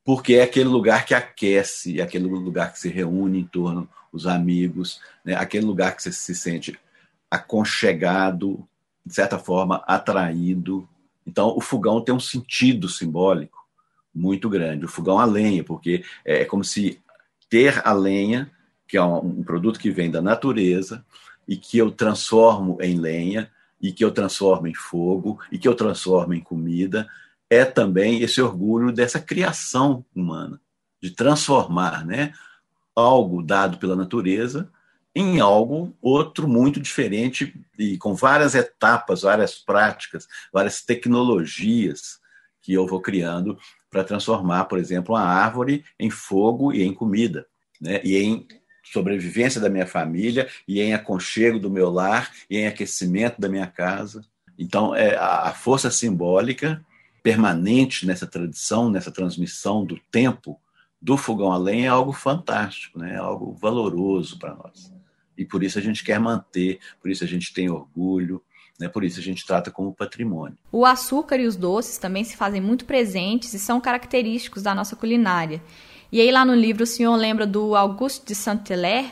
[0.03, 4.25] porque é aquele lugar que aquece, é aquele lugar que se reúne em torno os
[4.25, 5.35] amigos, né?
[5.35, 6.79] aquele lugar que você se sente
[7.29, 8.65] aconchegado,
[9.05, 10.87] de certa forma atraído.
[11.25, 13.65] Então, o fogão tem um sentido simbólico
[14.13, 14.85] muito grande.
[14.85, 17.01] O fogão a lenha, porque é como se
[17.49, 18.51] ter a lenha,
[18.87, 21.03] que é um produto que vem da natureza
[21.47, 25.75] e que eu transformo em lenha e que eu transformo em fogo e que eu
[25.75, 27.07] transformo em comida,
[27.49, 30.59] é também esse orgulho dessa criação humana,
[31.01, 32.33] de transformar, né,
[32.95, 34.69] algo dado pela natureza
[35.15, 42.19] em algo outro muito diferente e com várias etapas, várias práticas, várias tecnologias
[42.61, 43.57] que eu vou criando
[43.89, 47.45] para transformar, por exemplo, uma árvore em fogo e em comida,
[47.79, 48.01] né?
[48.03, 48.45] E em
[48.83, 53.67] sobrevivência da minha família e em aconchego do meu lar e em aquecimento da minha
[53.67, 54.21] casa.
[54.59, 56.83] Então, é a força simbólica
[57.23, 60.59] permanente nessa tradição, nessa transmissão do tempo
[61.01, 63.13] do fogão a lenha é algo fantástico, né?
[63.13, 64.91] É algo valoroso para nós.
[65.37, 68.41] E por isso a gente quer manter, por isso a gente tem orgulho,
[68.79, 68.87] né?
[68.87, 70.57] por isso a gente trata como patrimônio.
[70.71, 74.95] O açúcar e os doces também se fazem muito presentes e são característicos da nossa
[74.95, 75.61] culinária.
[76.11, 79.11] E aí lá no livro o senhor lembra do Auguste de Saint-Hilaire,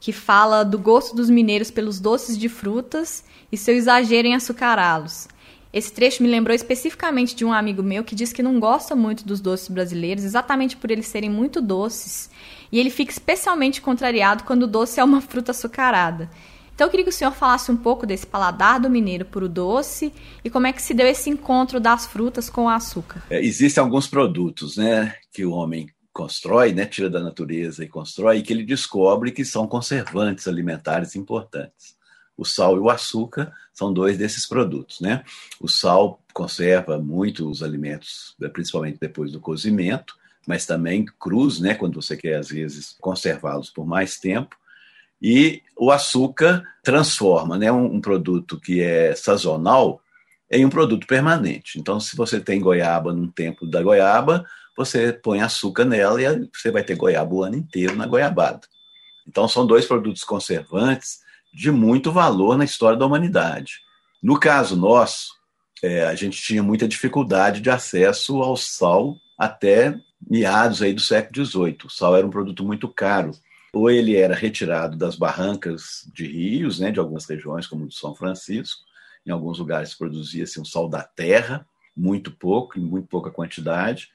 [0.00, 5.28] que fala do gosto dos mineiros pelos doces de frutas e seu exagero em açucará-los.
[5.72, 9.24] Esse trecho me lembrou especificamente de um amigo meu que diz que não gosta muito
[9.24, 12.28] dos doces brasileiros, exatamente por eles serem muito doces,
[12.72, 16.30] e ele fica especialmente contrariado quando o doce é uma fruta açucarada.
[16.74, 19.48] Então eu queria que o senhor falasse um pouco desse paladar do mineiro por o
[19.48, 23.22] doce e como é que se deu esse encontro das frutas com o açúcar.
[23.28, 28.38] É, existem alguns produtos, né, que o homem constrói, né, tira da natureza e constrói,
[28.38, 31.94] e que ele descobre que são conservantes alimentares importantes.
[32.36, 35.22] O sal e o açúcar são dois desses produtos, né?
[35.60, 42.00] O sal conserva muito os alimentos, principalmente depois do cozimento, mas também cruz, né, quando
[42.00, 44.56] você quer às vezes conservá-los por mais tempo.
[45.20, 50.02] E o açúcar transforma, né, um, um produto que é sazonal
[50.50, 51.78] em um produto permanente.
[51.78, 54.44] Então, se você tem goiaba num tempo da goiaba,
[54.76, 58.60] você põe açúcar nela e você vai ter goiaba o ano inteiro na goiabada.
[59.26, 61.20] Então, são dois produtos conservantes
[61.54, 63.80] de muito valor na história da humanidade.
[64.22, 65.34] No caso nosso,
[65.82, 69.98] é, a gente tinha muita dificuldade de acesso ao sal até
[70.32, 71.78] meados aí do século XVIII.
[71.84, 73.32] O sal era um produto muito caro.
[73.72, 78.14] Ou ele era retirado das barrancas de rios, né, de algumas regiões, como de São
[78.14, 78.80] Francisco.
[79.26, 81.66] Em alguns lugares produzia-se um sal da terra,
[81.96, 84.10] muito pouco, em muito pouca quantidade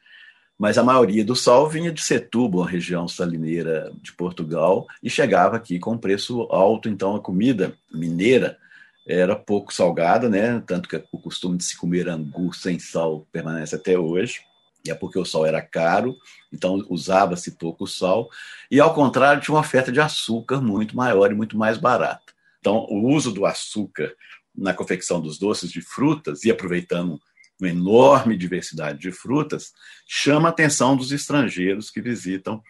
[0.58, 5.56] mas a maioria do sal vinha de Setúbal, a região salineira de Portugal, e chegava
[5.56, 8.58] aqui com preço alto, então a comida mineira
[9.08, 10.62] era pouco salgada, né?
[10.66, 14.42] Tanto que o costume de se comer angu sem sal permanece até hoje.
[14.90, 16.16] É porque o sal era caro,
[16.52, 18.30] então usava-se pouco sal.
[18.70, 22.34] E ao contrário, tinha uma oferta de açúcar muito maior e muito mais barata.
[22.60, 24.14] Então, o uso do açúcar
[24.56, 27.20] na confecção dos doces de frutas, e aproveitando
[27.60, 29.72] uma enorme diversidade de frutas,
[30.08, 32.62] chama a atenção dos estrangeiros que visitam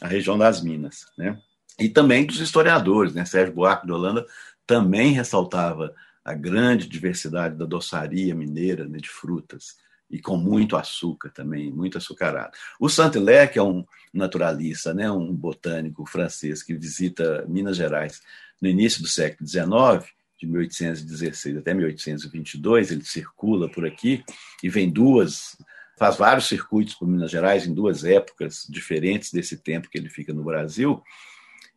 [0.00, 1.38] a região das Minas, né?
[1.78, 3.24] E também dos historiadores, né?
[3.24, 4.26] Sérgio Buarque de Holanda
[4.66, 9.76] também ressaltava a grande diversidade da doçaria mineira né, de frutas
[10.10, 12.52] e com muito açúcar também, muito açucarado.
[12.80, 18.22] O Saint-Hilaire, que é um naturalista, né, um botânico francês que visita Minas Gerais
[18.60, 24.24] no início do século XIX, de 1816 até 1822, ele circula por aqui
[24.62, 25.56] e vem duas,
[25.98, 30.32] faz vários circuitos por Minas Gerais em duas épocas diferentes desse tempo que ele fica
[30.32, 31.02] no Brasil.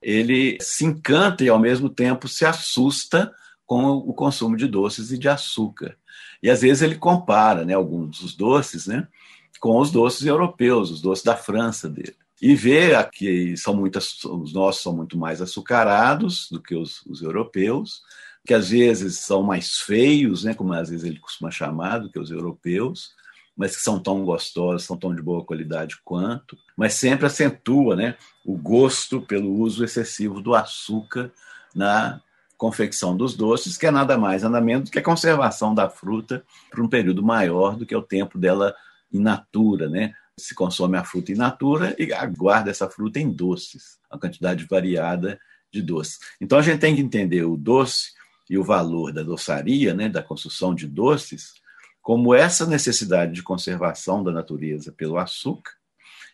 [0.02, 3.34] Ele se encanta e ao mesmo tempo se assusta
[3.66, 5.98] com o consumo de doces e de açúcar.
[6.42, 9.08] E às vezes ele compara, né, alguns dos doces, né,
[9.60, 14.52] com os doces europeus, os doces da França dele e vê que são muitas, os
[14.52, 18.02] nossos são muito mais açucarados do que os, os europeus,
[18.44, 22.18] que às vezes são mais feios, né, como às vezes ele costuma chamar, do que
[22.18, 23.12] os europeus,
[23.56, 28.18] mas que são tão gostosos, são tão de boa qualidade quanto, mas sempre acentua né,
[28.44, 31.32] o gosto pelo uso excessivo do açúcar
[31.76, 32.20] na
[32.62, 36.46] confecção dos doces, que é nada mais, nada menos do que a conservação da fruta
[36.70, 38.76] por um período maior do que o tempo dela
[39.12, 40.14] in natura, né?
[40.38, 45.40] Se consome a fruta in natura e aguarda essa fruta em doces, uma quantidade variada
[45.74, 46.20] de doces.
[46.40, 48.12] Então a gente tem que entender o doce
[48.48, 51.54] e o valor da doçaria, né, da construção de doces,
[52.00, 55.72] como essa necessidade de conservação da natureza pelo açúcar,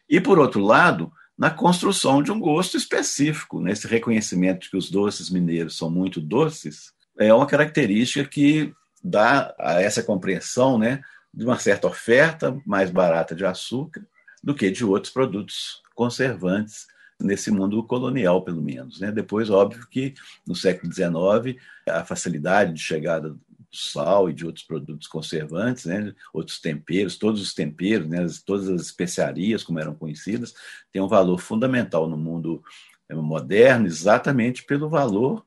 [0.10, 4.90] e, por outro lado, na construção de um gosto específico, né, reconhecimento de que os
[4.90, 8.74] doces mineiros são muito doces, é uma característica que
[9.04, 11.02] dá a essa compreensão né,
[11.34, 14.06] de uma certa oferta mais barata de açúcar,
[14.44, 16.88] do que de outros produtos conservantes
[17.20, 19.00] nesse mundo colonial, pelo menos.
[19.00, 19.12] Né?
[19.12, 20.14] Depois, óbvio que
[20.46, 23.36] no século XIX, a facilidade de chegada
[23.72, 26.14] sal e de outros produtos conservantes, né?
[26.34, 28.26] outros temperos, todos os temperos, né?
[28.46, 30.54] todas as especiarias, como eram conhecidas,
[30.92, 32.64] têm um valor fundamental no mundo
[33.10, 35.46] é, moderno, exatamente pelo valor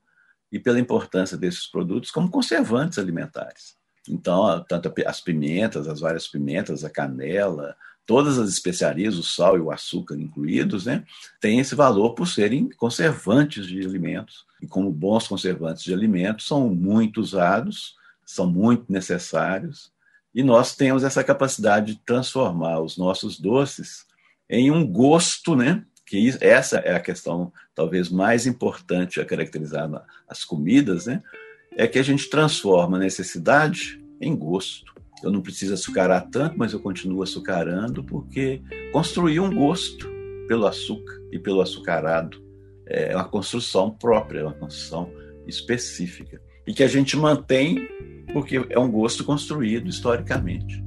[0.52, 3.78] e pela importância desses produtos como conservantes alimentares.
[4.08, 9.60] Então, tanto as pimentas, as várias pimentas, a canela, todas as especiarias, o sal e
[9.60, 11.04] o açúcar incluídos, né,
[11.40, 14.44] têm esse valor por serem conservantes de alimentos.
[14.60, 17.94] E como bons conservantes de alimentos, são muito usados,
[18.30, 19.92] são muito necessários,
[20.34, 24.06] e nós temos essa capacidade de transformar os nossos doces
[24.48, 25.84] em um gosto, né?
[26.06, 29.90] Que essa é a questão talvez mais importante a caracterizar
[30.28, 31.22] as comidas, né?
[31.72, 34.90] É que a gente transforma a necessidade em gosto
[35.22, 38.62] eu não preciso açucarar tanto, mas eu continuo açucarando porque
[38.92, 40.08] construí um gosto
[40.48, 42.42] pelo açúcar e pelo açucarado.
[42.86, 45.12] É uma construção própria, é uma construção
[45.46, 46.40] específica.
[46.66, 47.88] E que a gente mantém
[48.32, 50.82] porque é um gosto construído historicamente.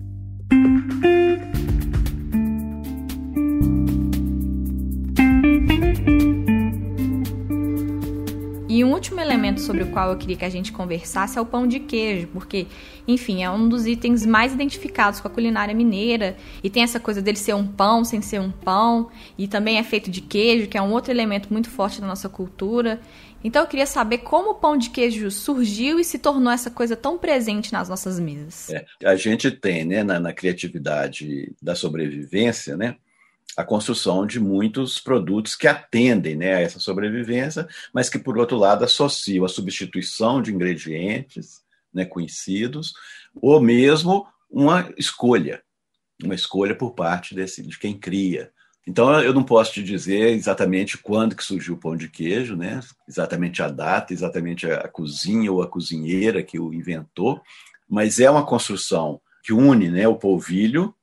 [8.73, 11.45] E um último elemento sobre o qual eu queria que a gente conversasse é o
[11.45, 12.65] pão de queijo, porque,
[13.07, 17.21] enfim, é um dos itens mais identificados com a culinária mineira e tem essa coisa
[17.21, 20.75] dele ser um pão sem ser um pão, e também é feito de queijo, que
[20.75, 22.99] é um outro elemento muito forte da nossa cultura.
[23.43, 26.95] Então eu queria saber como o pão de queijo surgiu e se tornou essa coisa
[26.95, 28.69] tão presente nas nossas mesas.
[28.69, 32.95] É, a gente tem, né, na, na criatividade da sobrevivência, né,
[33.55, 38.57] a construção de muitos produtos que atendem né, a essa sobrevivência, mas que, por outro
[38.57, 41.61] lado, associam a substituição de ingredientes
[41.93, 42.93] né, conhecidos,
[43.35, 45.61] ou mesmo uma escolha,
[46.23, 48.51] uma escolha por parte desse, de quem cria.
[48.85, 52.81] Então, eu não posso te dizer exatamente quando que surgiu o pão de queijo, né?
[53.07, 57.41] exatamente a data, exatamente a cozinha ou a cozinheira que o inventou,
[57.87, 60.93] mas é uma construção que une né, o polvilho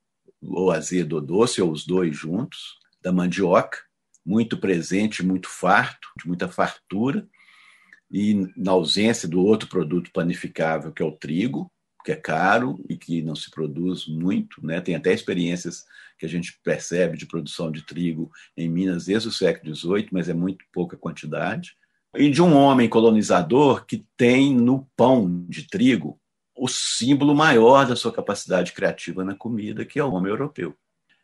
[0.42, 3.78] ou azedo ou doce, ou os dois juntos, da mandioca,
[4.24, 7.26] muito presente, muito farto, de muita fartura,
[8.10, 11.70] e na ausência do outro produto panificável, que é o trigo,
[12.04, 14.80] que é caro e que não se produz muito, né?
[14.80, 15.84] Tem até experiências
[16.18, 20.28] que a gente percebe de produção de trigo em Minas desde o século XVIII, mas
[20.28, 21.74] é muito pouca quantidade.
[22.14, 26.20] E de um homem colonizador que tem no pão de trigo
[26.56, 30.76] o símbolo maior da sua capacidade criativa na comida, que é o homem europeu.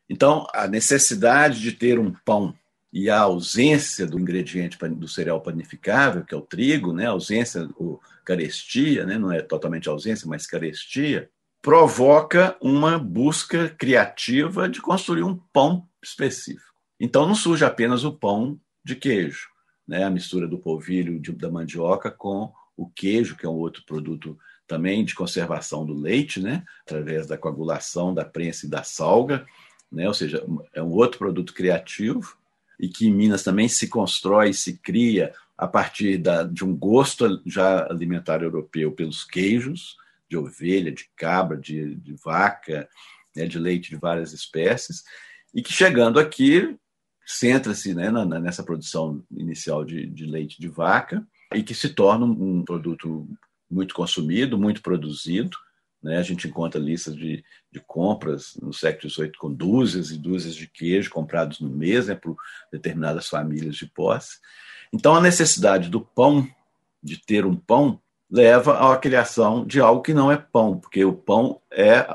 [0.09, 2.55] Então, a necessidade de ter um pão
[2.93, 7.69] e a ausência do ingrediente do cereal panificável, que é o trigo, né, a ausência,
[7.77, 11.31] o carestia, né, não é totalmente ausência, mas carestia,
[11.63, 16.75] provoca uma busca criativa de construir um pão específico.
[16.99, 19.49] Então, não surge apenas o pão de queijo,
[19.87, 24.37] né, a mistura do polvilho da mandioca com o queijo, que é um outro produto
[24.67, 29.47] também de conservação do leite, né, através da coagulação da prensa e da salga,
[29.91, 32.37] né, ou seja, é um outro produto criativo
[32.79, 37.43] e que em Minas também se constrói, se cria a partir da, de um gosto
[37.47, 39.97] já alimentar europeu pelos queijos
[40.29, 42.89] de ovelha, de cabra, de, de vaca,
[43.35, 45.05] né, de leite de várias espécies,
[45.55, 46.77] e que chegando aqui
[47.25, 52.65] centra-se né, nessa produção inicial de, de leite de vaca e que se torna um
[52.65, 53.29] produto
[53.71, 55.57] muito consumido, muito produzido.
[56.03, 56.19] Né?
[56.19, 60.69] A gente encontra listas de, de compras no século XVIII com dúzias e dúzias de
[60.69, 62.37] queijo comprados no mês né, por
[62.73, 64.39] determinadas famílias de posse.
[64.93, 66.49] Então, a necessidade do pão,
[67.03, 71.13] de ter um pão, leva à criação de algo que não é pão, porque o
[71.13, 72.07] pão é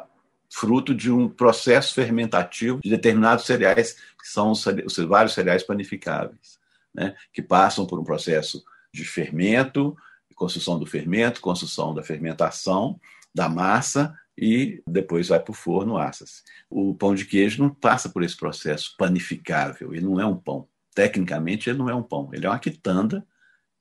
[0.49, 4.65] fruto de um processo fermentativo de determinados cereais, que são os,
[5.07, 6.59] vários cereais panificáveis,
[6.93, 8.61] né, que passam por um processo
[8.93, 9.95] de fermento,
[10.41, 12.99] construção do fermento, construção da fermentação
[13.33, 16.41] da massa e depois vai para o forno, assa-se.
[16.67, 20.67] O pão de queijo não passa por esse processo panificável, ele não é um pão.
[20.93, 23.25] Tecnicamente, ele não é um pão, ele é uma quitanda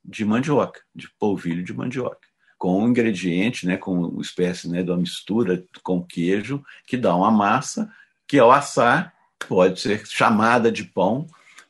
[0.03, 4.89] de mandioca, de polvilho de mandioca, com um ingrediente, né, com uma espécie né, de
[4.89, 7.91] uma mistura com queijo que dá uma massa
[8.27, 9.13] que, ao assar,
[9.47, 11.27] pode ser chamada de pão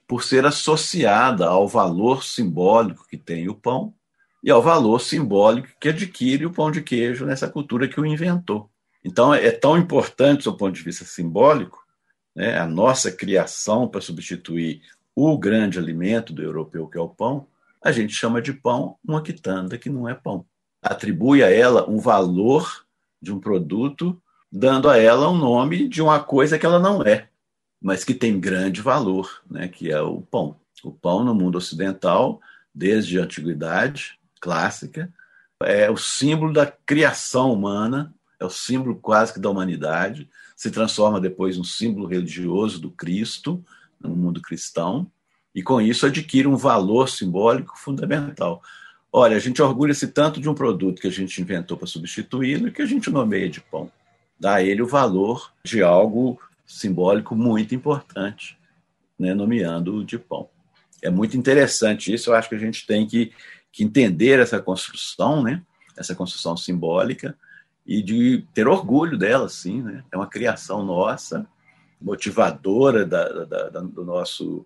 [0.07, 3.93] por ser associada ao valor simbólico que tem o pão
[4.43, 8.69] e ao valor simbólico que adquire o pão de queijo nessa cultura que o inventou.
[9.03, 11.81] Então, é tão importante, do ponto de vista simbólico,
[12.35, 14.81] né, a nossa criação para substituir
[15.15, 17.47] o grande alimento do europeu, que é o pão,
[17.83, 20.45] a gente chama de pão uma quitanda que não é pão.
[20.81, 22.85] Atribui a ela um valor
[23.21, 27.29] de um produto, dando a ela um nome de uma coisa que ela não é.
[27.81, 30.55] mas que tem grande valor, né, que é o pão.
[30.83, 32.39] O pão no mundo ocidental,
[32.73, 35.11] desde a antiguidade clássica,
[35.63, 41.19] é o símbolo da criação humana, é o símbolo quase que da humanidade, se transforma
[41.19, 43.63] depois num símbolo religioso do Cristo,
[44.07, 45.09] no mundo cristão,
[45.53, 48.61] e com isso adquire um valor simbólico fundamental.
[49.11, 52.81] Olha, a gente orgulha-se tanto de um produto que a gente inventou para substituí-lo que
[52.81, 53.91] a gente nomeia de pão.
[54.39, 58.57] Dá a ele o valor de algo simbólico muito importante,
[59.19, 60.49] né, nomeando de pão.
[61.01, 63.33] É muito interessante isso, eu acho que a gente tem que,
[63.71, 65.61] que entender essa construção, né,
[65.97, 67.37] essa construção simbólica,
[67.85, 69.81] e de ter orgulho dela, sim.
[69.81, 70.03] Né?
[70.11, 71.45] É uma criação nossa,
[72.01, 74.65] motivadora da, da, da, do, nosso,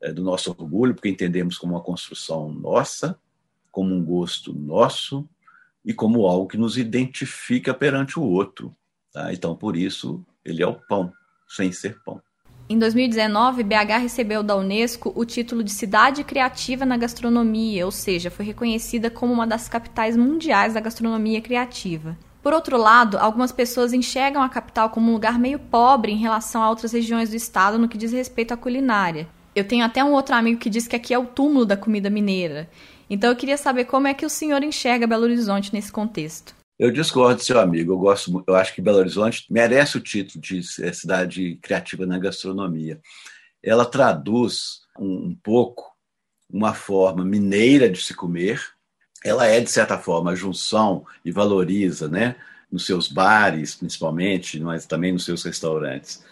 [0.00, 3.18] é, do nosso orgulho, porque entendemos como uma construção nossa,
[3.70, 5.28] como um gosto nosso
[5.84, 8.74] e como algo que nos identifica perante o outro.
[9.12, 9.32] Tá?
[9.32, 11.12] Então, por isso, ele é o pão,
[11.46, 12.20] sem ser pão.
[12.70, 18.30] Em 2019, BH recebeu da Unesco o título de Cidade Criativa na Gastronomia, ou seja,
[18.30, 22.14] foi reconhecida como uma das capitais mundiais da gastronomia criativa.
[22.48, 26.62] Por outro lado, algumas pessoas enxergam a capital como um lugar meio pobre em relação
[26.62, 29.28] a outras regiões do estado no que diz respeito à culinária.
[29.54, 32.08] Eu tenho até um outro amigo que diz que aqui é o túmulo da comida
[32.08, 32.66] mineira.
[33.10, 36.54] Então eu queria saber como é que o senhor enxerga Belo Horizonte nesse contexto.
[36.78, 37.92] Eu discordo, seu amigo.
[37.92, 40.62] Eu gosto, eu acho que Belo Horizonte merece o título de
[40.94, 42.98] cidade criativa na gastronomia.
[43.62, 45.84] Ela traduz um, um pouco
[46.50, 48.77] uma forma mineira de se comer.
[49.24, 52.36] Ela é de certa forma a junção e valoriza, né,
[52.70, 56.22] nos seus bares, principalmente, mas também nos seus restaurantes,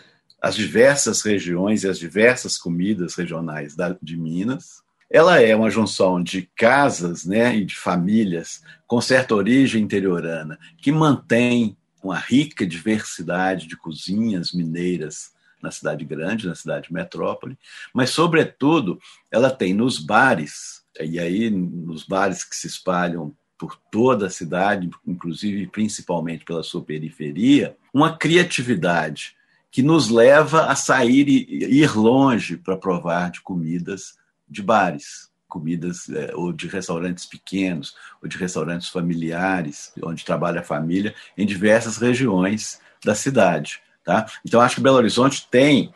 [0.41, 4.83] as diversas regiões e as diversas comidas regionais da, de Minas.
[5.11, 10.93] Ela é uma junção de casas né, e de famílias com certa origem interiorana, que
[10.93, 15.33] mantém uma rica diversidade de cozinhas mineiras
[15.63, 17.59] na cidade grande, na cidade metrópole,
[17.93, 24.27] mas, sobretudo, ela tem nos bares, e aí nos bares que se espalham por toda
[24.27, 29.35] a cidade, inclusive principalmente pela sua periferia, uma criatividade
[29.71, 34.17] que nos leva a sair e ir longe para provar de comidas
[34.49, 40.65] de bares, comidas é, ou de restaurantes pequenos ou de restaurantes familiares, onde trabalha a
[40.65, 43.81] família em diversas regiões da cidade.
[44.05, 44.27] Tá?
[44.45, 45.93] Então, acho que Belo Horizonte tem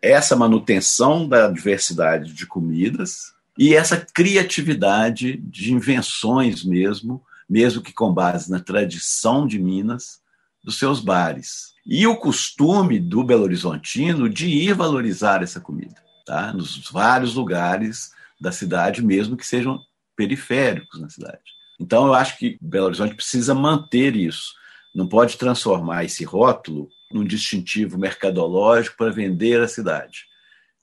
[0.00, 8.12] essa manutenção da diversidade de comidas e essa criatividade de invenções mesmo, mesmo que com
[8.12, 10.20] base na tradição de Minas,
[10.64, 11.72] dos seus bares.
[11.84, 16.52] E o costume do Belo Horizontino de ir valorizar essa comida tá?
[16.52, 19.80] nos vários lugares da cidade, mesmo que sejam
[20.16, 21.42] periféricos na cidade.
[21.80, 24.54] Então, eu acho que Belo Horizonte precisa manter isso.
[24.94, 30.26] Não pode transformar esse rótulo num distintivo mercadológico para vender a cidade.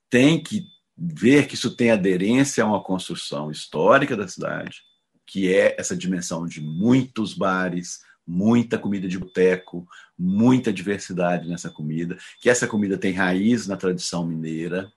[0.10, 0.66] Tem que
[1.00, 4.82] ver que isso tem aderência a uma construção histórica da cidade,
[5.26, 9.88] que é essa dimensão de muitos bares, muita comida de boteco,
[10.18, 14.92] muita diversidade nessa comida, que essa comida tem raiz na tradição mineira,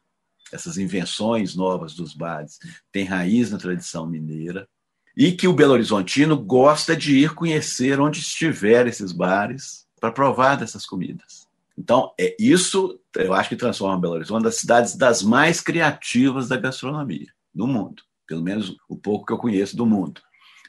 [0.52, 2.58] essas invenções novas dos bares,
[2.90, 4.68] têm raiz na tradição mineira,
[5.16, 10.56] e que o Belo Horizontino gosta de ir conhecer onde estiver esses bares para provar
[10.56, 11.41] dessas comidas.
[11.76, 16.56] Então, é isso, eu acho que transforma Belo Horizonte das cidades das mais criativas da
[16.56, 20.20] gastronomia do mundo, pelo menos o pouco que eu conheço do mundo,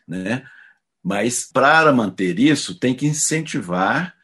[0.07, 0.45] né?
[1.03, 4.15] Mas para manter isso, tem que incentivar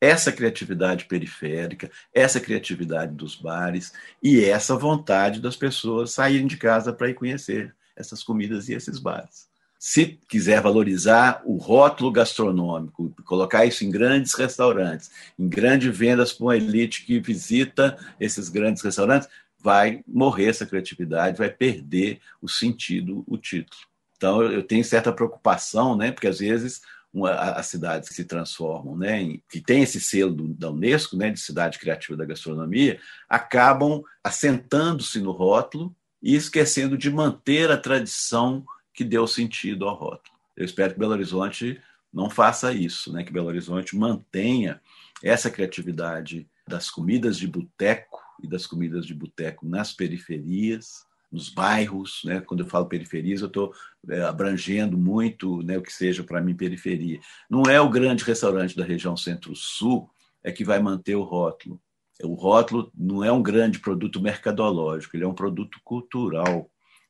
[0.00, 6.92] essa criatividade periférica, essa criatividade dos bares e essa vontade das pessoas saírem de casa
[6.92, 9.47] para ir conhecer essas comidas e esses bares.
[9.78, 16.46] Se quiser valorizar o rótulo gastronômico, colocar isso em grandes restaurantes, em grandes vendas para
[16.46, 19.28] uma elite que visita esses grandes restaurantes,
[19.60, 23.80] vai morrer essa criatividade, vai perder o sentido, o título.
[24.16, 26.80] Então, eu tenho certa preocupação, né, porque às vezes
[27.14, 31.30] uma, as cidades que se transformam, né, que tem esse selo do, da Unesco, né,
[31.30, 38.64] de cidade criativa da gastronomia, acabam assentando-se no rótulo e esquecendo de manter a tradição
[38.98, 40.36] que deu sentido ao rótulo.
[40.56, 41.80] Eu espero que Belo Horizonte
[42.12, 44.80] não faça isso, né, que Belo Horizonte mantenha
[45.22, 52.22] essa criatividade das comidas de boteco e das comidas de boteco nas periferias, nos bairros,
[52.24, 52.40] né?
[52.40, 53.72] quando eu falo periferias, eu estou
[54.08, 57.20] é, abrangendo muito né, o que seja para mim periferia.
[57.48, 60.10] Não é o grande restaurante da região centro-sul
[60.42, 61.80] é que vai manter o rótulo.
[62.24, 66.68] O rótulo não é um grande produto mercadológico, ele é um produto cultural,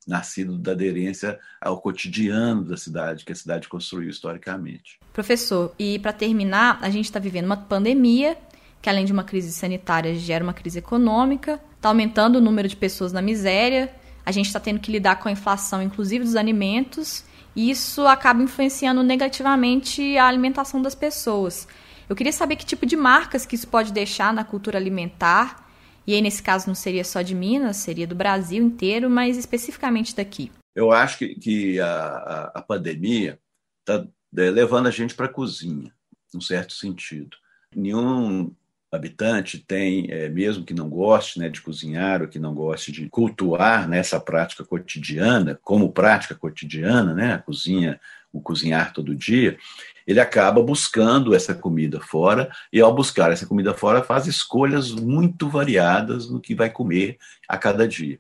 [0.09, 4.98] nascido da aderência ao cotidiano da cidade, que a cidade construiu historicamente.
[5.12, 8.36] Professor, e para terminar, a gente está vivendo uma pandemia
[8.80, 12.76] que além de uma crise sanitária gera uma crise econômica, está aumentando o número de
[12.76, 13.92] pessoas na miséria,
[14.24, 17.24] a gente está tendo que lidar com a inflação, inclusive dos alimentos,
[17.56, 21.66] e isso acaba influenciando negativamente a alimentação das pessoas.
[22.09, 25.67] Eu queria saber que tipo de marcas que isso pode deixar na cultura alimentar,
[26.09, 30.16] e aí nesse caso não seria só de Minas, seria do Brasil inteiro, mas especificamente
[30.16, 30.50] daqui.
[30.74, 33.38] Eu acho que, que a, a, pandemia
[33.80, 35.92] está é, levando a gente para a cozinha,
[36.32, 37.36] num certo sentido.
[37.76, 38.50] Nenhum
[38.91, 43.09] habitante tem, é, mesmo que não goste né, de cozinhar ou que não goste de
[43.09, 48.01] cultuar nessa né, prática cotidiana, como prática cotidiana, né, a cozinha,
[48.32, 49.59] o cozinhar todo dia,
[50.07, 55.49] ele acaba buscando essa comida fora e, ao buscar essa comida fora, faz escolhas muito
[55.49, 58.18] variadas no que vai comer a cada dia.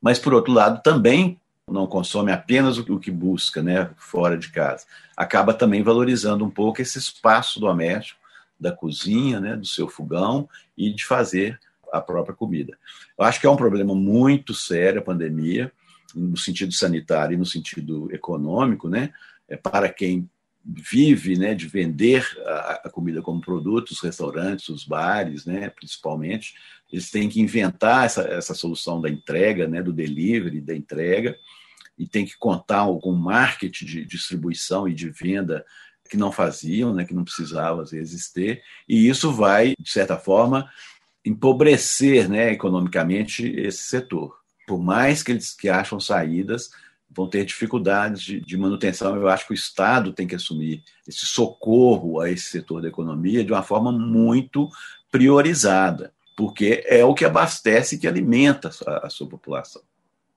[0.00, 4.86] Mas, por outro lado, também não consome apenas o que busca né, fora de casa,
[5.16, 8.25] acaba também valorizando um pouco esse espaço doméstico
[8.58, 11.58] da cozinha, né, do seu fogão e de fazer
[11.92, 12.76] a própria comida.
[13.18, 15.72] Eu acho que é um problema muito sério a pandemia,
[16.14, 19.12] no sentido sanitário e no sentido econômico, né,
[19.48, 20.28] é para quem
[20.64, 26.54] vive né, de vender a, a, comida como produto, os restaurantes, os bares, né, principalmente,
[26.90, 31.36] eles têm que inventar essa, essa solução da entrega, né, do delivery, da entrega,
[31.96, 35.64] e tem que contar com marketing de distribuição e de venda
[36.08, 40.16] que não faziam, né, que não precisavam às vezes ter, e isso vai, de certa
[40.16, 40.70] forma,
[41.24, 44.38] empobrecer né, economicamente esse setor.
[44.66, 46.70] Por mais que eles que acham saídas,
[47.10, 49.16] vão ter dificuldades de, de, manutenção.
[49.16, 53.44] Eu acho que o Estado tem que assumir esse socorro a esse setor da economia
[53.44, 54.68] de uma forma muito
[55.10, 59.82] priorizada, porque é o que abastece e que alimenta a, a sua população.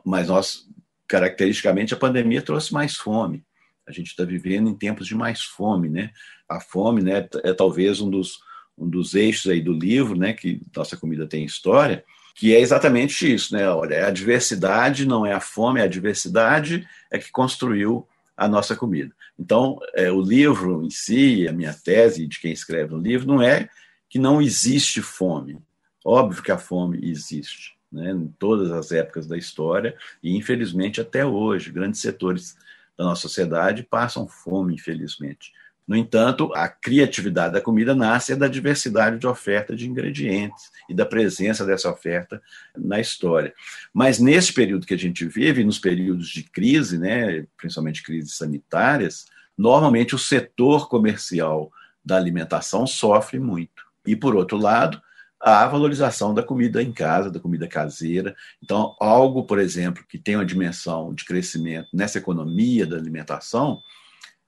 [0.05, 0.67] Mas nós,
[1.07, 3.43] caracteristicamente, a pandemia trouxe mais fome.
[3.89, 6.11] A gente está vivendo em tempos de mais fome, né?
[6.47, 8.39] A fome, né, é talvez um dos
[8.77, 12.01] um dos eixos aí do livro, né, que nossa comida tem história,
[12.33, 13.69] que é exatamente isso, né?
[13.69, 18.47] Olha, é a diversidade não é a fome, é a diversidade é que construiu a
[18.47, 19.13] nossa comida.
[19.37, 23.41] Então, é, o livro em si, a minha tese de quem escreve o livro, não
[23.41, 23.67] é
[24.09, 25.59] que não existe fome.
[26.05, 28.11] Óbvio que a fome existe, né?
[28.11, 32.55] em todas as épocas da história, e infelizmente até hoje, grandes setores
[32.99, 35.53] da nossa sociedade passam fome, infelizmente.
[35.87, 41.05] No entanto, a criatividade da comida nasce da diversidade de oferta de ingredientes e da
[41.05, 42.41] presença dessa oferta
[42.77, 43.53] na história.
[43.93, 49.27] Mas nesse período que a gente vive, nos períodos de crise, né, principalmente crises sanitárias,
[49.57, 51.71] normalmente o setor comercial
[52.03, 53.87] da alimentação sofre muito.
[54.05, 55.01] E, por outro lado,
[55.39, 58.35] a valorização da comida em casa, da comida caseira.
[58.61, 63.81] Então, algo, por exemplo, que tem uma dimensão de crescimento nessa economia da alimentação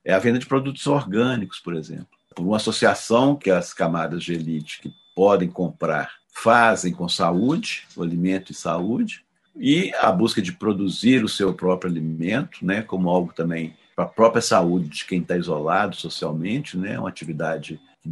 [0.04, 2.08] é a venda de produtos orgânicos, por exemplo.
[2.36, 8.02] Por uma associação que as camadas de elite que podem comprar fazem com saúde, o
[8.02, 9.24] alimento e saúde,
[9.56, 14.08] e a busca de produzir o seu próprio alimento, né, como algo também para a
[14.08, 18.10] própria saúde de quem está isolado socialmente, né, uma atividade que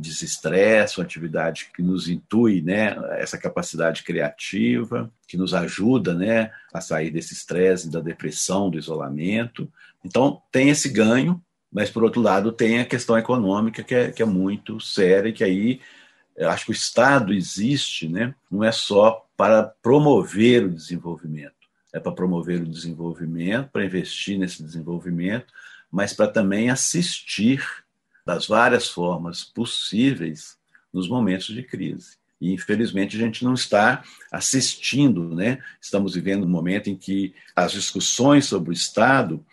[0.96, 7.10] uma atividade que nos intui né, essa capacidade criativa, que nos ajuda né, a sair
[7.10, 9.72] desse estresse, da depressão, do isolamento.
[10.06, 14.22] Então, tem esse ganho, mas, por outro lado, tem a questão econômica, que é, que
[14.22, 15.82] é muito séria, que aí
[16.48, 21.54] acho que o Estado existe, né, não é só para promover o desenvolvimento,
[21.92, 25.52] é para promover o desenvolvimento, para investir nesse desenvolvimento,
[25.92, 27.66] mas para também assistir
[28.30, 30.56] das várias formas possíveis
[30.94, 32.20] nos momentos de crise.
[32.40, 35.58] E, infelizmente, a gente não está assistindo, né?
[35.82, 39.44] Estamos vivendo um momento em que as discussões sobre o Estado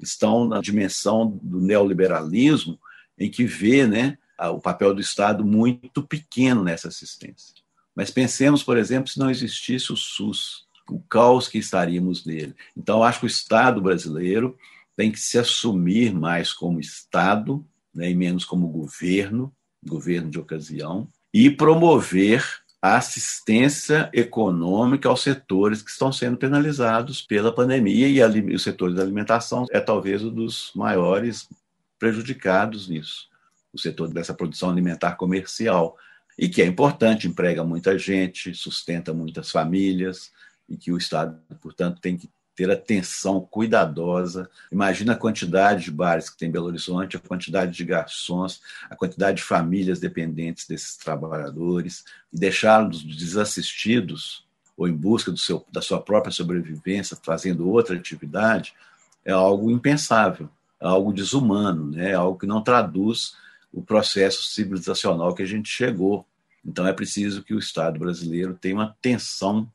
[0.00, 2.80] estão na dimensão do neoliberalismo,
[3.18, 7.54] em que vê né, o papel do Estado muito pequeno nessa assistência.
[7.94, 12.56] Mas pensemos, por exemplo, se não existisse o SUS, o caos que estaríamos nele.
[12.74, 14.56] Então, acho que o Estado brasileiro
[14.96, 17.62] tem que se assumir mais como Estado
[17.94, 22.44] né, e menos como governo, governo de ocasião, e promover
[22.80, 29.02] a assistência econômica aos setores que estão sendo penalizados pela pandemia e, o setor da
[29.02, 31.48] alimentação é talvez um dos maiores
[31.98, 33.26] prejudicados nisso.
[33.72, 35.96] O setor dessa produção alimentar comercial,
[36.38, 40.30] e que é importante, emprega muita gente, sustenta muitas famílias,
[40.68, 44.48] e que o Estado, portanto, tem que ter atenção cuidadosa.
[44.70, 48.96] Imagina a quantidade de bares que tem em Belo Horizonte, a quantidade de garçons, a
[48.96, 54.44] quantidade de famílias dependentes desses trabalhadores, e deixá-los desassistidos
[54.76, 58.74] ou em busca seu, da sua própria sobrevivência, fazendo outra atividade,
[59.24, 60.48] é algo impensável,
[60.80, 62.10] é algo desumano, né?
[62.10, 63.36] é algo que não traduz
[63.72, 66.26] o processo civilizacional que a gente chegou.
[66.64, 69.68] Então é preciso que o Estado brasileiro tenha uma atenção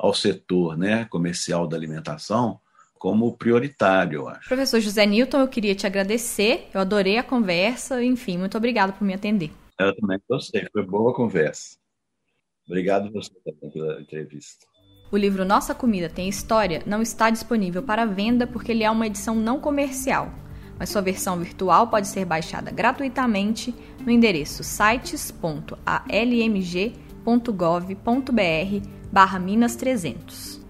[0.00, 2.58] ao setor né, comercial da alimentação
[2.98, 4.48] como prioritário, eu acho.
[4.48, 9.04] Professor José Newton, eu queria te agradecer, eu adorei a conversa, enfim, muito obrigado por
[9.04, 9.50] me atender.
[9.78, 11.78] Eu também gostei, foi boa conversa.
[12.66, 14.66] Obrigado a você também pela entrevista.
[15.10, 19.06] O livro Nossa Comida Tem História não está disponível para venda porque ele é uma
[19.06, 20.32] edição não comercial,
[20.78, 23.74] mas sua versão virtual pode ser baixada gratuitamente
[24.04, 24.62] no endereço
[27.20, 30.60] sites.almg.gov.br barra Minas 300.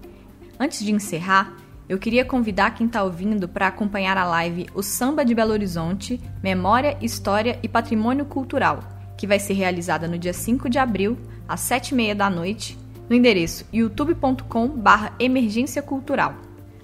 [0.59, 1.55] Antes de encerrar,
[1.87, 6.19] eu queria convidar quem está ouvindo para acompanhar a live O Samba de Belo Horizonte,
[6.41, 8.79] Memória, História e Patrimônio Cultural,
[9.17, 12.77] que vai ser realizada no dia 5 de abril, às 7h30 da noite,
[13.09, 16.35] no endereço youtube.com/barra emergência cultural.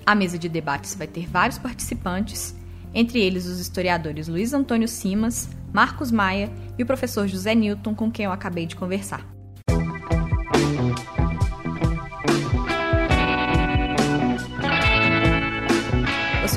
[0.05, 2.55] A mesa de debates vai ter vários participantes,
[2.93, 8.11] entre eles os historiadores Luiz Antônio Simas, Marcos Maia e o professor José Newton, com
[8.11, 9.36] quem eu acabei de conversar.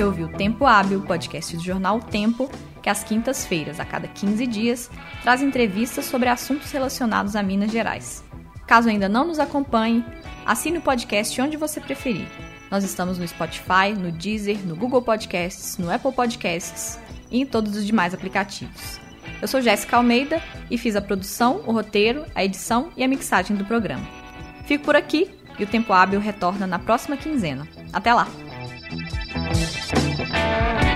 [0.01, 2.51] Você ouviu Tempo Hábil, podcast do jornal Tempo,
[2.83, 4.91] que às quintas-feiras, a cada 15 dias,
[5.21, 8.25] traz entrevistas sobre assuntos relacionados a Minas Gerais.
[8.67, 10.03] Caso ainda não nos acompanhe,
[10.47, 12.27] assine o podcast onde você preferir.
[12.71, 16.99] Nós estamos no Spotify, no Deezer, no Google Podcasts, no Apple Podcasts
[17.31, 18.99] e em todos os demais aplicativos.
[19.43, 23.55] Eu sou Jéssica Almeida e fiz a produção, o roteiro, a edição e a mixagem
[23.55, 24.09] do programa.
[24.65, 27.69] Fico por aqui e o Tempo Hábil retorna na próxima quinzena.
[27.93, 28.27] Até lá!
[30.27, 30.90] Thank you.